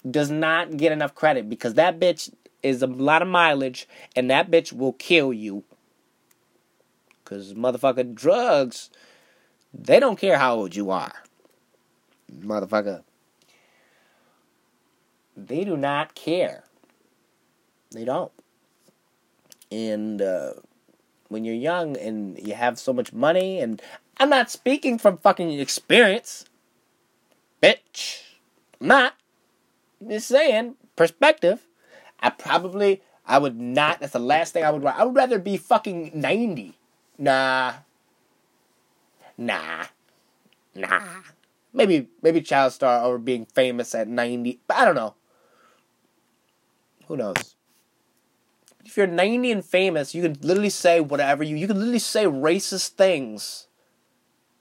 does 0.08 0.30
not 0.30 0.76
get 0.76 0.92
enough 0.92 1.14
credit 1.14 1.50
because 1.50 1.74
that 1.74 1.98
bitch 1.98 2.32
is 2.62 2.80
a 2.80 2.86
lot 2.86 3.22
of 3.22 3.28
mileage, 3.28 3.88
and 4.14 4.30
that 4.30 4.50
bitch 4.50 4.72
will 4.72 4.92
kill 4.94 5.32
you 5.32 5.64
because 7.26 7.54
motherfucker, 7.54 8.14
drugs, 8.14 8.88
they 9.74 9.98
don't 9.98 10.18
care 10.18 10.38
how 10.38 10.54
old 10.54 10.76
you 10.76 10.90
are. 10.90 11.12
Motherfucker. 12.32 13.02
They 15.36 15.64
do 15.64 15.76
not 15.76 16.14
care. 16.14 16.64
They 17.90 18.04
don't. 18.04 18.32
And 19.70 20.22
uh, 20.22 20.52
when 21.28 21.44
you're 21.44 21.54
young 21.54 21.96
and 21.96 22.38
you 22.38 22.54
have 22.54 22.78
so 22.78 22.92
much 22.92 23.12
money, 23.12 23.58
and 23.58 23.82
I'm 24.18 24.30
not 24.30 24.50
speaking 24.50 24.96
from 24.96 25.18
fucking 25.18 25.50
experience, 25.58 26.44
bitch. 27.60 28.22
I'm 28.80 28.86
not. 28.86 29.14
I'm 30.00 30.10
just 30.10 30.28
saying, 30.28 30.76
perspective. 30.94 31.66
I 32.20 32.30
probably, 32.30 33.02
I 33.26 33.38
would 33.38 33.60
not, 33.60 34.00
that's 34.00 34.12
the 34.12 34.18
last 34.20 34.52
thing 34.52 34.64
I 34.64 34.70
would 34.70 34.82
want. 34.82 34.98
I 34.98 35.04
would 35.04 35.16
rather 35.16 35.38
be 35.38 35.56
fucking 35.56 36.12
90 36.14 36.76
Nah. 37.18 37.74
Nah. 39.38 39.86
Nah. 40.74 41.22
Maybe 41.72 42.08
maybe 42.22 42.40
child 42.40 42.72
star 42.72 43.04
over 43.04 43.18
being 43.18 43.46
famous 43.46 43.94
at 43.94 44.08
90, 44.08 44.60
but 44.66 44.76
I 44.76 44.84
don't 44.84 44.94
know. 44.94 45.14
Who 47.06 47.16
knows? 47.16 47.54
If 48.84 48.96
you're 48.96 49.06
90 49.06 49.50
and 49.50 49.64
famous, 49.64 50.14
you 50.14 50.22
can 50.22 50.36
literally 50.40 50.70
say 50.70 51.00
whatever 51.00 51.42
you 51.42 51.56
you 51.56 51.66
can 51.66 51.76
literally 51.78 51.98
say 51.98 52.24
racist 52.24 52.90
things 52.90 53.66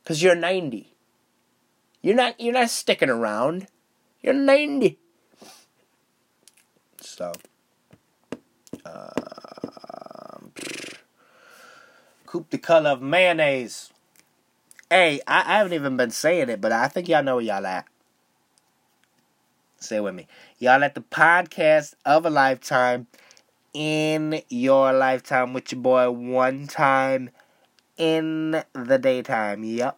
cuz 0.04 0.22
you're 0.22 0.36
90. 0.36 0.96
You're 2.02 2.16
not 2.16 2.40
you're 2.40 2.54
not 2.54 2.70
sticking 2.70 3.10
around. 3.10 3.68
You're 4.22 4.34
90. 4.34 5.00
So 7.02 7.32
uh 8.86 9.45
Coop 12.36 12.50
the 12.50 12.58
color 12.58 12.90
of 12.90 13.02
mayonnaise. 13.02 13.94
Hey, 14.90 15.22
I, 15.26 15.40
I 15.40 15.58
haven't 15.60 15.72
even 15.72 15.96
been 15.96 16.12
saying 16.12 16.50
it, 16.50 16.60
but 16.60 16.74
I 16.74 16.90
think 16.90 17.08
y'all 17.08 17.24
know 17.24 17.36
where 17.36 17.46
y'all 17.46 17.66
at. 17.66 17.86
Say 19.80 20.02
with 20.02 20.16
me. 20.16 20.28
Y'all 20.60 20.84
at 20.84 20.96
the 20.96 21.00
podcast 21.00 21.94
of 22.04 22.26
a 22.26 22.30
lifetime 22.30 23.08
in 23.74 24.42
your 24.50 24.92
lifetime 24.92 25.54
with 25.54 25.72
your 25.72 25.80
boy 25.80 26.12
one 26.12 26.68
time 26.68 27.30
in 27.96 28.62
the 28.74 28.98
daytime. 28.98 29.64
Yep. 29.64 29.98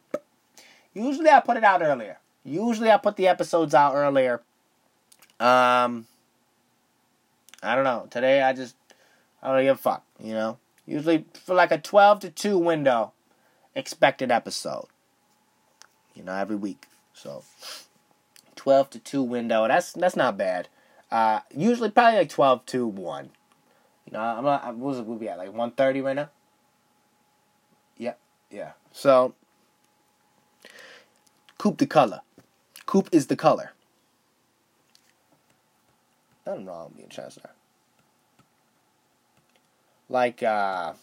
Usually 0.94 1.32
I 1.32 1.40
put 1.40 1.58
it 1.58 1.64
out 1.64 1.82
earlier. 1.82 2.20
Usually 2.44 2.92
I 2.92 2.98
put 2.98 3.16
the 3.16 3.28
episodes 3.28 3.74
out 3.74 3.96
earlier. 3.96 4.44
Um 5.40 6.06
I 7.64 7.74
don't 7.74 7.84
know. 7.84 8.06
Today 8.12 8.44
I 8.44 8.54
just 8.54 8.76
I 9.42 9.56
don't 9.56 9.64
give 9.64 9.78
a 9.78 9.82
fuck, 9.82 10.04
you 10.20 10.34
know? 10.34 10.60
Usually 10.88 11.26
for 11.34 11.54
like 11.54 11.72
a 11.72 11.78
12 11.78 12.22
to 12.22 12.30
2 12.30 12.58
window 12.58 13.12
expected 13.76 14.32
episode. 14.32 14.88
You 16.16 16.24
know, 16.24 16.34
every 16.34 16.56
week. 16.56 16.88
So 17.14 17.44
12 18.56 18.90
to 18.92 19.00
2 19.00 19.22
window. 19.22 19.68
That's 19.68 19.92
that's 19.92 20.16
not 20.16 20.38
bad. 20.38 20.70
Uh, 21.12 21.42
usually 21.56 21.92
probably 21.92 22.20
like 22.20 22.30
12 22.30 22.66
to 22.68 22.88
1. 22.88 23.30
You 24.06 24.14
know, 24.14 24.20
I'm 24.20 24.44
not, 24.44 24.66
what 24.68 24.78
was 24.78 25.00
it, 25.00 25.06
we'll 25.06 25.18
be 25.18 25.28
at 25.28 25.38
like 25.38 25.50
130 25.50 26.02
right 26.02 26.16
now? 26.16 26.30
Yeah, 27.98 28.14
yeah. 28.50 28.72
So, 28.94 29.36
Coop 31.58 31.78
the 31.78 31.86
color. 31.86 32.22
Coop 32.86 33.10
is 33.12 33.28
the 33.28 33.36
color. 33.36 33.72
Nothing 36.46 36.66
wrong 36.66 36.88
with 36.88 36.98
being 36.98 37.10
Chancellor 37.10 37.52
like 40.10 40.44
uh 40.44 40.94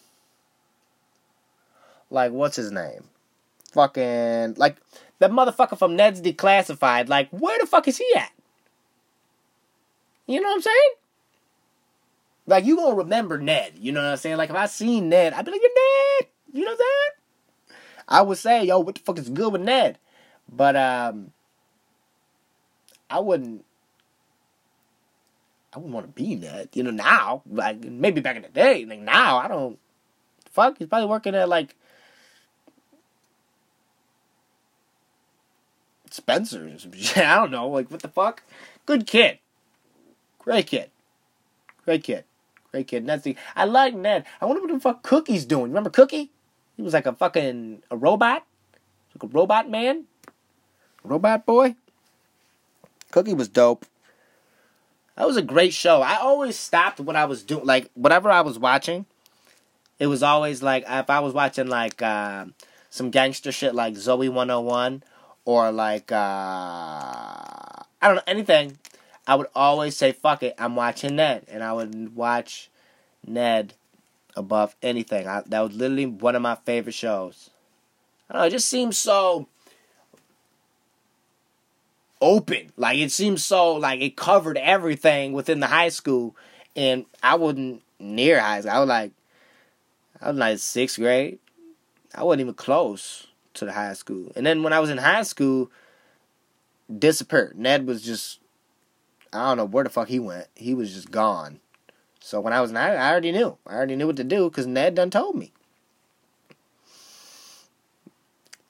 like 2.11 2.33
what's 2.33 2.57
his 2.57 2.71
name? 2.71 3.05
Fucking 3.73 4.55
like 4.55 4.77
that 5.19 5.31
motherfucker 5.31 5.79
from 5.79 5.97
Ned's 5.97 6.21
Declassified. 6.21 7.09
Like 7.09 7.29
where 7.31 7.59
the 7.59 7.67
fuck 7.67 7.89
is 7.89 7.99
he 7.99 8.11
at? 8.17 8.33
You 10.27 10.41
know 10.41 10.49
what 10.49 10.57
I'm 10.57 10.63
saying? 10.63 10.95
Like 12.47 12.65
you 12.65 12.77
gonna 12.77 12.97
remember 12.97 13.39
Ned? 13.39 13.73
You 13.79 13.93
know 13.93 14.03
what 14.03 14.11
I'm 14.13 14.17
saying? 14.17 14.37
Like 14.37 14.51
if 14.51 14.57
I 14.57 14.67
seen 14.67 15.09
Ned, 15.09 15.33
I'd 15.33 15.45
be 15.45 15.51
like, 15.51 15.61
"You're 15.63 15.71
Ned." 15.71 16.29
You 16.53 16.65
know 16.65 16.73
what 16.73 16.73
I'm 16.73 16.79
saying? 16.79 17.77
I 18.09 18.23
would 18.23 18.39
say, 18.39 18.65
"Yo, 18.65 18.79
what 18.81 18.95
the 18.97 19.01
fuck 19.01 19.19
is 19.19 19.29
good 19.31 19.53
with 19.53 19.63
Ned?" 19.63 19.99
But 20.51 20.77
um, 20.77 21.33
I 23.09 23.21
wouldn't. 23.21 23.65
I 25.75 25.79
wouldn't 25.79 25.95
want 25.95 26.07
to 26.07 26.13
be 26.13 26.35
in 26.35 26.41
that. 26.41 26.77
You 26.77 26.85
know, 26.85 26.91
now, 26.91 27.43
like 27.51 27.83
maybe 27.83 28.21
back 28.21 28.37
in 28.37 28.43
the 28.43 28.49
day. 28.49 28.85
Like 28.85 29.01
now, 29.01 29.39
I 29.39 29.49
don't. 29.49 29.79
Fuck, 30.51 30.79
he's 30.79 30.87
probably 30.87 31.09
working 31.09 31.35
at 31.35 31.49
like 31.49 31.75
Spencer's. 36.11 36.87
I 37.17 37.37
don't 37.37 37.51
know. 37.51 37.69
Like 37.69 37.91
what 37.91 38.03
the 38.03 38.09
fuck? 38.09 38.45
Good 38.87 39.07
kid. 39.07 39.39
Great 40.39 40.67
kid. 40.69 40.91
Great 41.85 42.05
kid. 42.05 42.25
Great 42.71 42.87
kid. 42.87 43.07
The. 43.07 43.37
I 43.57 43.65
like 43.65 43.95
Ned. 43.95 44.25
I 44.41 44.47
wonder 44.47 44.63
what 44.63 44.73
the 44.73 44.81
fuck 44.81 45.03
Cookie's 45.03 45.45
doing. 45.45 45.65
Remember 45.65 45.91
Cookie? 45.91 46.31
He 46.77 46.83
was 46.83 46.93
like 46.93 47.07
a 47.07 47.13
fucking 47.13 47.83
a 47.91 47.97
robot. 47.97 48.45
Like 49.15 49.23
a 49.25 49.27
robot 49.27 49.69
man. 49.69 50.05
Robot 51.03 51.47
boy. 51.47 51.75
Cookie 53.11 53.35
was 53.35 53.49
dope. 53.49 53.87
That 55.17 55.27
was 55.27 55.37
a 55.37 55.43
great 55.43 55.73
show. 55.73 56.03
I 56.03 56.17
always 56.17 56.57
stopped 56.57 56.99
what 57.01 57.17
I 57.17 57.25
was 57.25 57.43
doing, 57.43 57.65
like 57.65 57.91
whatever 57.95 58.31
I 58.31 58.41
was 58.41 58.59
watching. 58.59 59.07
It 59.99 60.09
was 60.09 60.23
always 60.23 60.63
like 60.63 60.85
if 60.89 61.09
I 61.09 61.21
was 61.21 61.33
watching 61.33 61.69
like 61.69 62.03
uh, 62.03 62.47
some 62.91 63.11
gangster 63.11 63.53
shit 63.53 63.75
like 63.75 63.95
Zoey 63.95 64.29
101 64.29 65.05
or 65.45 65.71
like 65.71 66.11
uh, 66.11 66.17
I 66.17 67.85
don't 68.03 68.17
know 68.17 68.23
anything. 68.27 68.79
I 69.27 69.37
would 69.37 69.47
always 69.55 69.97
say 69.97 70.13
fuck 70.13 70.43
it, 70.43 70.55
I'm 70.59 70.77
watching 70.77 71.17
Ned, 71.17 71.47
and 71.49 71.63
I 71.63 71.73
would 71.73 72.15
watch 72.15 72.71
Ned 73.27 73.75
above 74.37 74.75
anything. 74.83 75.29
I, 75.29 75.43
that 75.47 75.61
was 75.61 75.77
literally 75.77 76.07
one 76.07 76.35
of 76.35 76.43
my 76.43 76.57
favorite 76.57 76.95
shows. 76.95 77.51
I 78.29 78.35
don't 78.35 78.43
know. 78.43 78.47
It 78.49 78.51
just 78.51 78.69
seems 78.69 78.99
so 78.99 79.47
open. 82.21 82.73
Like 82.77 82.99
it 82.99 83.13
seems 83.13 83.45
so 83.45 83.75
like 83.75 84.01
it 84.01 84.17
covered 84.17 84.59
everything 84.59 85.33
within 85.33 85.61
the 85.61 85.67
high 85.67 85.89
school, 85.89 86.37
and 86.77 87.07
I 87.23 87.37
wasn't 87.37 87.83
near 87.99 88.41
high 88.41 88.61
school. 88.61 88.73
I 88.73 88.81
was 88.81 88.89
like, 88.89 89.13
I 90.21 90.29
was 90.31 90.39
like 90.39 90.59
sixth 90.59 90.99
grade. 90.99 91.39
I 92.15 92.23
wasn't 92.23 92.43
even 92.43 92.55
close 92.55 93.27
to 93.55 93.65
the 93.65 93.73
high 93.73 93.93
school. 93.95 94.33
And 94.37 94.47
then 94.47 94.63
when 94.63 94.73
I 94.73 94.81
was 94.81 94.91
in 94.91 94.99
high 94.99 95.23
school, 95.23 95.71
disappeared. 96.99 97.57
Ned 97.57 97.87
was 97.87 98.03
just, 98.03 98.41
I 99.33 99.49
don't 99.49 99.57
know 99.57 99.65
where 99.65 99.85
the 99.85 99.91
fuck 99.91 100.09
he 100.09 100.21
went. 100.21 100.47
He 100.55 100.75
was 100.75 100.93
just 100.93 101.11
gone. 101.11 101.61
So 102.21 102.41
when 102.41 102.53
I 102.53 102.61
was 102.61 102.71
in 102.71 102.77
high, 102.77 102.95
I 102.95 103.11
already 103.11 103.33
knew. 103.33 103.59
I 103.67 103.75
already 103.75 103.97
knew 103.97 104.07
what 104.07 104.17
to 104.17 104.25
do 104.25 104.49
because 104.49 104.67
Ned 104.67 104.95
done 104.95 105.11
told 105.11 105.37
me. 105.37 105.53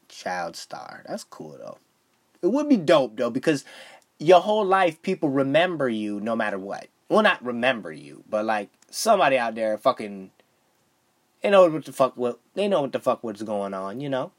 Child 0.09 0.57
star. 0.57 1.05
That's 1.07 1.25
cool 1.25 1.57
though. 1.59 1.79
It 2.45 2.53
would 2.53 2.69
be 2.69 2.77
dope 2.77 3.17
though 3.17 3.31
because 3.31 3.65
your 4.19 4.41
whole 4.41 4.65
life 4.65 5.01
people 5.03 5.31
remember 5.31 5.89
you 5.89 6.21
no 6.21 6.37
matter 6.37 6.59
what. 6.59 6.89
Well, 7.09 7.23
not 7.23 7.45
remember 7.45 7.91
you, 7.93 8.23
but 8.29 8.45
like 8.45 8.71
somebody 8.91 9.39
out 9.39 9.55
there 9.55 9.79
fucking 9.79 10.31
they 11.43 11.51
know 11.51 11.69
what 11.69 11.85
the 11.85 11.93
fuck 11.93 12.17
what 12.17 12.39
they 12.55 12.69
know 12.69 12.83
what 12.83 12.93
the 12.93 13.01
fuck 13.01 13.25
what's 13.25 13.43
going 13.43 13.75
on, 13.75 14.01
you 14.01 14.09
know. 14.09 14.33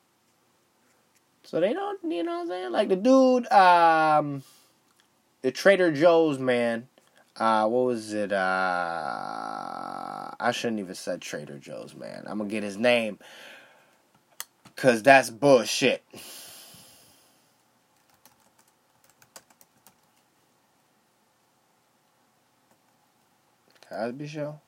So 1.43 1.59
they 1.59 1.73
don't, 1.73 1.99
you 2.03 2.23
know 2.23 2.37
what 2.37 2.41
I'm 2.41 2.47
saying? 2.47 2.71
Like 2.71 2.89
the 2.89 2.95
dude, 2.95 3.51
um, 3.51 4.43
the 5.41 5.51
Trader 5.51 5.91
Joe's 5.91 6.39
man. 6.39 6.87
Uh, 7.37 7.67
what 7.67 7.85
was 7.85 8.13
it? 8.13 8.31
Uh, 8.31 8.37
I 10.39 10.51
shouldn't 10.51 10.79
even 10.79 10.95
said 10.95 11.21
Trader 11.21 11.59
Joe's 11.59 11.93
man. 11.93 12.23
I'm 12.25 12.39
gonna 12.39 12.49
get 12.49 12.63
his 12.63 12.77
name, 12.77 13.19
cause 14.75 15.03
that's 15.03 15.29
bullshit. 15.29 16.03
Cosby 23.89 24.27
Show. 24.27 24.59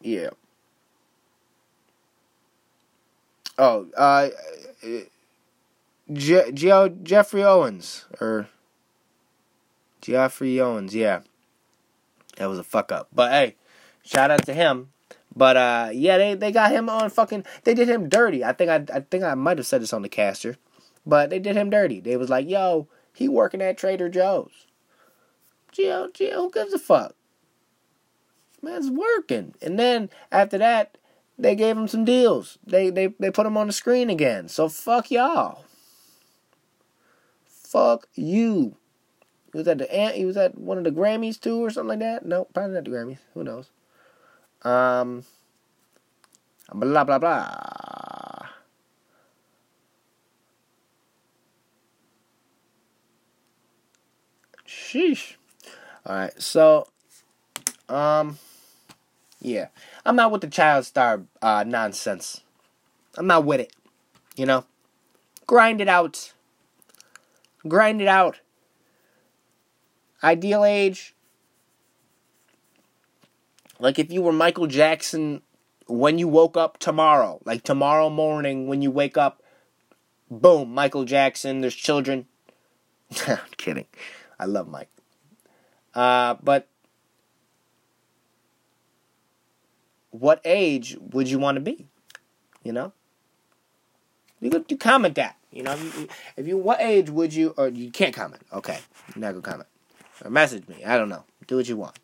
Yeah. 0.00 0.30
Oh, 3.58 3.86
uh, 3.96 4.28
Je- 6.12 6.52
Je- 6.52 6.94
Geoffrey 7.02 7.44
Owens 7.44 8.06
or 8.20 8.48
Geoffrey 10.00 10.60
Owens, 10.60 10.94
yeah. 10.94 11.20
That 12.36 12.48
was 12.48 12.58
a 12.58 12.64
fuck 12.64 12.90
up. 12.90 13.08
But 13.12 13.32
hey, 13.32 13.56
shout 14.02 14.30
out 14.30 14.46
to 14.46 14.54
him. 14.54 14.88
But 15.36 15.56
uh 15.56 15.90
yeah, 15.92 16.18
they, 16.18 16.34
they 16.34 16.50
got 16.52 16.72
him 16.72 16.88
on 16.88 17.10
fucking 17.10 17.44
they 17.64 17.74
did 17.74 17.88
him 17.88 18.08
dirty. 18.08 18.42
I 18.42 18.52
think 18.52 18.70
I 18.70 18.96
I 18.96 19.00
think 19.00 19.22
I 19.22 19.34
might 19.34 19.58
have 19.58 19.66
said 19.66 19.82
this 19.82 19.92
on 19.92 20.02
the 20.02 20.08
caster. 20.08 20.56
But 21.06 21.30
they 21.30 21.38
did 21.38 21.56
him 21.56 21.70
dirty. 21.70 22.00
They 22.00 22.16
was 22.16 22.28
like, 22.28 22.48
yo, 22.48 22.88
he 23.20 23.28
working 23.28 23.60
at 23.60 23.76
Trader 23.76 24.08
Joe's. 24.08 24.66
Gio, 25.72 26.10
Gio, 26.10 26.32
who 26.32 26.50
gives 26.50 26.72
a 26.72 26.78
fuck? 26.78 27.14
Man's 28.62 28.90
working. 28.90 29.54
And 29.60 29.78
then 29.78 30.08
after 30.32 30.56
that, 30.56 30.96
they 31.38 31.54
gave 31.54 31.76
him 31.76 31.86
some 31.86 32.06
deals. 32.06 32.58
They 32.66 32.88
they 32.88 33.08
they 33.18 33.30
put 33.30 33.46
him 33.46 33.58
on 33.58 33.66
the 33.66 33.72
screen 33.74 34.08
again. 34.08 34.48
So 34.48 34.70
fuck 34.70 35.10
y'all. 35.10 35.64
Fuck 37.46 38.08
you. 38.14 38.76
He 39.52 39.58
was 39.58 39.68
at 39.68 39.78
the 39.78 40.12
he 40.14 40.24
was 40.24 40.38
at 40.38 40.56
one 40.56 40.78
of 40.78 40.84
the 40.84 40.90
Grammys 40.90 41.38
too 41.38 41.62
or 41.62 41.68
something 41.68 41.90
like 41.90 41.98
that. 42.00 42.24
No, 42.24 42.46
probably 42.54 42.74
not 42.74 42.84
the 42.84 42.90
Grammys. 42.90 43.18
Who 43.34 43.44
knows? 43.44 43.70
Um. 44.62 45.24
Blah 46.72 47.04
blah 47.04 47.18
blah. 47.18 48.39
Sheesh. 54.90 55.34
All 56.04 56.16
right, 56.16 56.42
so, 56.42 56.88
um, 57.88 58.38
yeah. 59.40 59.68
I'm 60.04 60.16
not 60.16 60.30
with 60.32 60.40
the 60.40 60.48
child 60.48 60.84
star 60.84 61.22
uh, 61.40 61.64
nonsense. 61.66 62.42
I'm 63.16 63.26
not 63.26 63.44
with 63.44 63.60
it. 63.60 63.72
You 64.36 64.46
know? 64.46 64.64
Grind 65.46 65.80
it 65.80 65.88
out. 65.88 66.32
Grind 67.68 68.00
it 68.00 68.08
out. 68.08 68.40
Ideal 70.22 70.64
age. 70.64 71.14
Like 73.78 73.98
if 73.98 74.10
you 74.10 74.22
were 74.22 74.32
Michael 74.32 74.66
Jackson 74.66 75.42
when 75.86 76.18
you 76.18 76.28
woke 76.28 76.56
up 76.56 76.78
tomorrow, 76.78 77.40
like 77.44 77.64
tomorrow 77.64 78.10
morning 78.10 78.66
when 78.66 78.82
you 78.82 78.90
wake 78.90 79.16
up, 79.16 79.42
boom, 80.30 80.72
Michael 80.72 81.04
Jackson, 81.04 81.60
there's 81.60 81.74
children. 81.74 82.26
I'm 83.26 83.38
kidding. 83.56 83.86
I 84.40 84.46
love 84.46 84.68
Mike. 84.68 84.88
Uh, 85.94 86.36
but 86.42 86.66
what 90.10 90.40
age 90.46 90.96
would 91.12 91.28
you 91.28 91.38
want 91.38 91.56
to 91.56 91.60
be? 91.60 91.86
You 92.62 92.72
know, 92.72 92.92
you 94.40 94.48
could 94.50 94.64
you 94.70 94.78
comment 94.78 95.16
that. 95.16 95.36
You 95.52 95.64
know, 95.64 95.72
if 95.72 95.98
you, 95.98 96.08
if 96.38 96.48
you 96.48 96.56
what 96.56 96.80
age 96.80 97.10
would 97.10 97.34
you 97.34 97.52
or 97.58 97.68
you 97.68 97.90
can't 97.90 98.14
comment? 98.14 98.42
Okay, 98.52 98.78
you're 99.14 99.20
not 99.20 99.32
gonna 99.32 99.42
comment 99.42 99.68
or 100.24 100.30
message 100.30 100.66
me. 100.68 100.82
I 100.84 100.96
don't 100.96 101.10
know. 101.10 101.24
Do 101.46 101.56
what 101.56 101.68
you 101.68 101.76
want. 101.76 101.98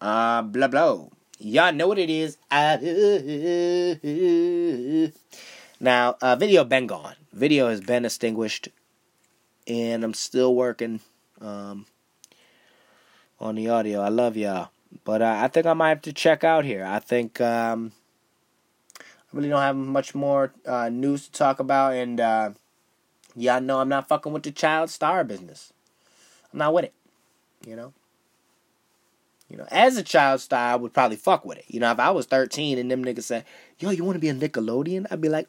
Uh, 0.00 0.40
blah 0.42 0.68
blah. 0.68 1.06
Y'all 1.38 1.72
know 1.72 1.88
what 1.88 1.98
it 1.98 2.08
is. 2.08 2.38
now, 5.80 6.16
uh, 6.22 6.36
video 6.36 6.64
been 6.64 6.86
gone. 6.86 7.14
Video 7.32 7.68
has 7.68 7.82
been 7.82 8.06
extinguished, 8.06 8.70
and 9.66 10.04
I'm 10.04 10.14
still 10.14 10.54
working 10.54 11.00
um, 11.40 11.86
on 13.40 13.54
the 13.54 13.68
audio. 13.68 14.00
I 14.00 14.08
love 14.08 14.36
y'all. 14.36 14.70
But 15.04 15.22
uh, 15.22 15.38
I 15.38 15.48
think 15.48 15.66
I 15.66 15.72
might 15.74 15.90
have 15.90 16.02
to 16.02 16.12
check 16.12 16.44
out 16.44 16.64
here. 16.64 16.84
I 16.84 16.98
think 16.98 17.40
um, 17.40 17.92
I 19.00 19.04
really 19.32 19.48
don't 19.48 19.60
have 19.60 19.76
much 19.76 20.14
more 20.14 20.52
uh, 20.66 20.88
news 20.88 21.26
to 21.26 21.32
talk 21.32 21.60
about, 21.60 21.94
and 21.94 22.20
uh, 22.20 22.50
y'all 23.34 23.60
know 23.60 23.80
I'm 23.80 23.88
not 23.88 24.08
fucking 24.08 24.32
with 24.32 24.44
the 24.44 24.52
child 24.52 24.90
star 24.90 25.24
business. 25.24 25.72
I'm 26.52 26.60
not 26.60 26.72
with 26.74 26.84
it. 26.84 26.94
You 27.66 27.76
know. 27.76 27.92
You 29.48 29.56
know, 29.56 29.66
as 29.70 29.96
a 29.96 30.02
child 30.02 30.40
star, 30.40 30.72
I 30.72 30.74
would 30.74 30.92
probably 30.92 31.16
fuck 31.16 31.44
with 31.44 31.58
it. 31.58 31.66
You 31.68 31.78
know, 31.78 31.92
if 31.92 32.00
I 32.00 32.10
was 32.10 32.26
13 32.26 32.78
and 32.78 32.90
them 32.90 33.04
niggas 33.04 33.22
said, 33.22 33.44
"Yo, 33.78 33.90
you 33.90 34.02
want 34.02 34.16
to 34.16 34.20
be 34.20 34.28
a 34.28 34.34
Nickelodeon?" 34.34 35.06
I'd 35.08 35.20
be 35.20 35.28
like, 35.28 35.48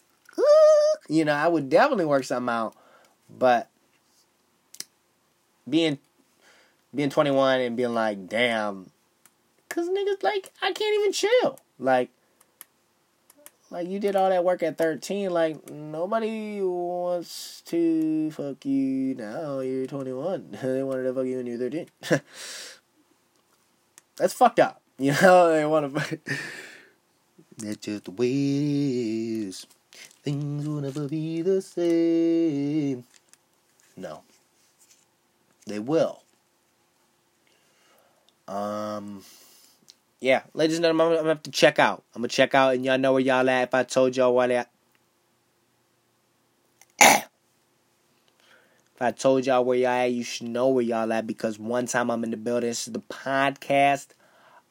you 1.10 1.26
know, 1.26 1.34
I 1.34 1.48
would 1.48 1.70
definitely 1.70 2.06
work 2.06 2.24
something 2.24 2.54
out. 2.54 2.76
But 3.30 3.70
being 5.70 6.00
being 6.96 7.10
21 7.10 7.62
and 7.62 7.78
being 7.78 7.94
like, 7.94 8.28
damn, 8.28 8.92
Cause 9.70 9.90
niggas 9.90 10.24
like 10.24 10.52
I 10.62 10.72
can't 10.72 10.96
even 11.00 11.12
chill. 11.12 11.60
Like 11.78 12.10
like 13.70 13.88
you 13.88 14.00
did 14.00 14.16
all 14.16 14.30
that 14.30 14.44
work 14.44 14.64
at 14.64 14.78
13 14.78 15.30
like 15.30 15.70
nobody 15.70 16.62
wants 16.62 17.62
to 17.68 18.32
fuck 18.32 18.66
you 18.66 19.14
now. 19.16 19.60
You're 19.60 19.88
21 19.88 20.58
they 20.62 20.84
wanted 20.84 21.04
to 21.04 21.14
fuck 21.14 21.26
you 21.26 21.38
when 21.38 21.46
you're 21.46 21.58
13 21.58 21.88
that's 24.16 24.34
fucked 24.34 24.60
up. 24.60 24.82
You 25.00 25.14
know 25.22 25.54
they 25.54 25.64
want 25.64 25.94
to 25.94 26.00
fuck 26.00 26.20
that's 27.58 27.78
just 27.78 28.06
the 28.06 28.12
way 28.12 28.30
it 28.30 29.48
is. 29.48 29.68
Things 30.24 30.68
will 30.68 30.82
never 30.82 31.08
be 31.08 31.44
the 31.44 31.62
same. 31.62 33.04
No 33.96 34.24
they 35.68 35.80
will 35.80 36.24
um 38.48 39.22
yeah, 40.20 40.44
ladies 40.54 40.78
and 40.78 40.84
gentlemen, 40.84 41.08
I'm 41.08 41.16
gonna 41.18 41.30
have 41.30 41.44
to 41.44 41.52
check 41.52 41.78
out. 41.78 42.04
I'm 42.16 42.22
gonna 42.22 42.30
check 42.30 42.56
out, 42.56 42.74
and 42.74 42.84
y'all 42.84 42.98
know 42.98 43.14
where 43.14 43.22
y'all 43.22 43.48
at. 43.50 43.68
If 43.68 43.74
I 43.76 43.84
told 43.84 44.18
y'all 44.18 44.34
where 44.34 44.52
at, 44.52 44.72
if 47.00 47.28
I 49.00 49.12
told 49.12 49.46
y'all 49.46 49.64
where 49.64 49.78
y'all 49.78 49.90
at, 49.90 50.12
you 50.12 50.24
should 50.24 50.48
know 50.48 50.70
where 50.70 50.84
y'all 50.84 51.14
at 51.14 51.28
because 51.28 51.60
one 51.60 51.86
time 51.86 52.10
I'm 52.10 52.24
in 52.24 52.32
the 52.32 52.38
building. 52.38 52.70
This 52.70 52.88
is 52.88 52.94
the 52.94 53.02
podcast. 53.02 54.08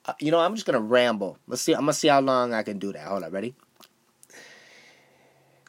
Uh, 0.05 0.15
you 0.21 0.33
know, 0.33 0.41
I'm 0.41 0.55
just 0.55 0.67
gonna 0.67 0.81
ramble. 0.81 1.39
Let's 1.47 1.63
see. 1.63 1.75
I'm 1.75 1.83
gonna 1.83 1.93
see 1.93 2.09
how 2.09 2.21
long 2.21 2.53
I 2.53 2.65
can 2.65 2.81
do 2.81 2.93
that. 2.93 3.07
Hold 3.07 3.23
on, 3.23 3.31
ready? 3.31 3.55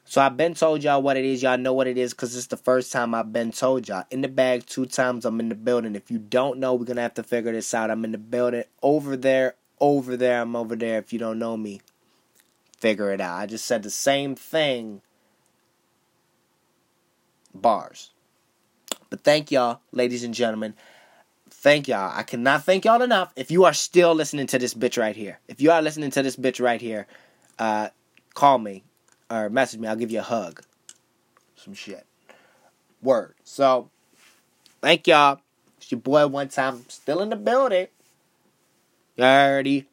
So 0.10 0.22
I've 0.22 0.38
been 0.38 0.54
told 0.54 0.86
y'all 0.86 1.02
what 1.02 1.18
it 1.18 1.26
is. 1.26 1.44
Y'all 1.44 1.58
know 1.58 1.74
what 1.74 1.86
it 1.86 1.98
is 1.98 2.14
because 2.14 2.34
it's 2.34 2.48
the 2.48 2.56
first 2.56 2.94
time 2.94 3.14
I've 3.14 3.34
been 3.34 3.52
told 3.52 3.90
y'all. 3.90 4.06
In 4.10 4.22
the 4.22 4.30
bag 4.30 4.66
two 4.66 4.86
times. 4.86 5.26
I'm 5.26 5.42
in 5.42 5.50
the 5.50 5.56
building. 5.56 5.98
If 5.98 6.10
you 6.10 6.18
don't 6.18 6.60
know, 6.60 6.76
we're 6.76 6.86
gonna 6.86 7.02
have 7.02 7.16
to 7.16 7.24
figure 7.24 7.52
this 7.52 7.74
out. 7.74 7.92
I'm 7.92 8.06
in 8.06 8.14
the 8.14 8.18
building. 8.18 8.64
Over 8.82 9.18
there, 9.18 9.56
over 9.82 10.16
there. 10.16 10.42
I'm 10.42 10.56
over 10.56 10.78
there. 10.78 10.98
If 11.00 11.12
you 11.12 11.20
don't 11.20 11.40
know 11.40 11.58
me, 11.58 11.82
figure 12.80 13.12
it 13.12 13.20
out. 13.20 13.38
I 13.38 13.48
just 13.48 13.66
said 13.66 13.84
the 13.84 13.90
same 13.90 14.34
thing. 14.34 15.02
Bars. 17.54 18.12
But 19.10 19.26
thank 19.26 19.52
y'all, 19.52 19.82
ladies 19.92 20.24
and 20.24 20.34
gentlemen. 20.34 20.74
Thank 21.50 21.90
y'all. 21.90 22.14
I 22.16 22.24
cannot 22.24 22.64
thank 22.64 22.86
y'all 22.86 23.02
enough. 23.02 23.34
If 23.36 23.52
you 23.52 23.66
are 23.66 23.74
still 23.74 24.16
listening 24.16 24.48
to 24.48 24.60
this 24.60 24.74
bitch 24.74 24.98
right 24.98 25.18
here, 25.18 25.40
if 25.50 25.60
you 25.60 25.70
are 25.70 25.82
listening 25.82 26.12
to 26.12 26.24
this 26.24 26.38
bitch 26.38 26.64
right 26.64 26.80
here, 26.80 27.08
uh, 27.60 27.90
call 28.34 28.58
me 28.58 28.86
or 29.30 29.50
message 29.50 29.80
me. 29.80 29.88
I'll 29.88 29.96
give 29.96 30.12
you 30.12 30.20
a 30.20 30.24
hug. 30.24 30.64
Some 31.56 31.74
shit. 31.74 32.06
Word. 33.02 33.36
So, 33.44 33.90
thank 34.82 35.08
y'all. 35.08 35.40
It's 35.78 35.92
your 35.92 36.00
boy 36.00 36.28
one 36.28 36.50
time. 36.50 36.86
Still 36.88 37.22
in 37.22 37.30
the 37.30 37.36
building. 37.36 37.88
You 39.16 39.24
already. 39.24 39.88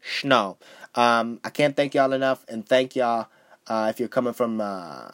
Um, 0.95 1.41
I 1.43 1.51
can't 1.51 1.77
thank 1.77 1.95
y'all 1.95 2.13
enough, 2.13 2.45
and 2.49 2.67
thank 2.67 2.95
y'all 2.95 3.29
uh, 3.67 3.89
if 3.91 3.99
you're 3.99 4.09
coming 4.09 4.33
from 4.33 4.61
uh, 4.61 5.09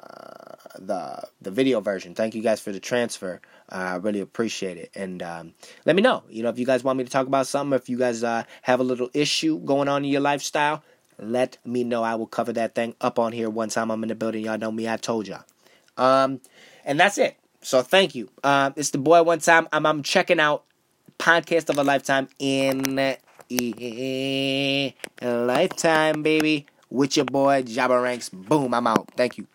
the 0.78 1.22
the 1.40 1.50
video 1.50 1.80
version. 1.80 2.14
Thank 2.14 2.35
you 2.35 2.42
guys 2.42 2.61
for 2.61 2.72
the 2.72 2.80
transfer. 2.80 3.40
Uh, 3.70 3.74
I 3.74 3.96
really 3.96 4.20
appreciate 4.20 4.76
it, 4.76 4.90
and 4.94 5.22
um, 5.22 5.54
let 5.87 5.96
me 5.96 6.02
know. 6.02 6.24
You 6.28 6.42
know, 6.42 6.48
if 6.48 6.59
you 6.59 6.66
guys 6.66 6.83
want 6.83 6.98
me 6.98 7.04
to 7.04 7.11
talk 7.11 7.26
about 7.26 7.46
something, 7.46 7.76
if 7.76 7.88
you 7.88 7.96
guys 7.96 8.24
uh, 8.24 8.44
have 8.62 8.80
a 8.80 8.85
little 8.85 9.11
issue 9.14 9.59
going 9.61 9.88
on 9.88 10.04
in 10.04 10.11
your 10.11 10.20
lifestyle, 10.20 10.83
let 11.20 11.59
me 11.64 11.85
know. 11.85 12.02
I 12.02 12.14
will 12.14 12.26
cover 12.26 12.52
that 12.54 12.74
thing 12.74 12.94
up 13.00 13.18
on 13.18 13.33
here 13.33 13.50
one 13.50 13.68
time 13.68 13.90
I'm 13.90 14.02
in 14.02 14.09
the 14.09 14.14
building. 14.14 14.44
Y'all 14.44 14.59
know 14.59 14.72
me. 14.72 14.88
I 14.88 14.96
told 14.96 15.28
y'all. 15.28 15.44
Um, 15.96 16.40
and 16.85 16.98
that's 16.98 17.18
it. 17.18 17.37
So 17.62 17.83
thank 17.83 18.14
you. 18.14 18.30
Uh, 18.42 18.70
it's 18.76 18.90
the 18.90 18.98
boy 18.98 19.22
one 19.22 19.38
time. 19.40 19.68
I'm, 19.72 19.85
I'm 19.87 20.02
checking 20.02 20.40
out 20.40 20.64
podcast 21.18 21.68
of 21.68 21.78
a 21.78 21.85
lifetime 21.85 22.28
in 22.38 22.98
a 22.98 23.18
lifetime, 25.22 26.22
baby. 26.22 26.66
With 26.88 27.16
your 27.16 27.26
boy 27.26 27.62
Jaba 27.62 28.02
Ranks. 28.02 28.28
Boom. 28.30 28.74
I'm 28.74 28.87
out. 28.87 29.09
Thank 29.16 29.38
you. 29.38 29.46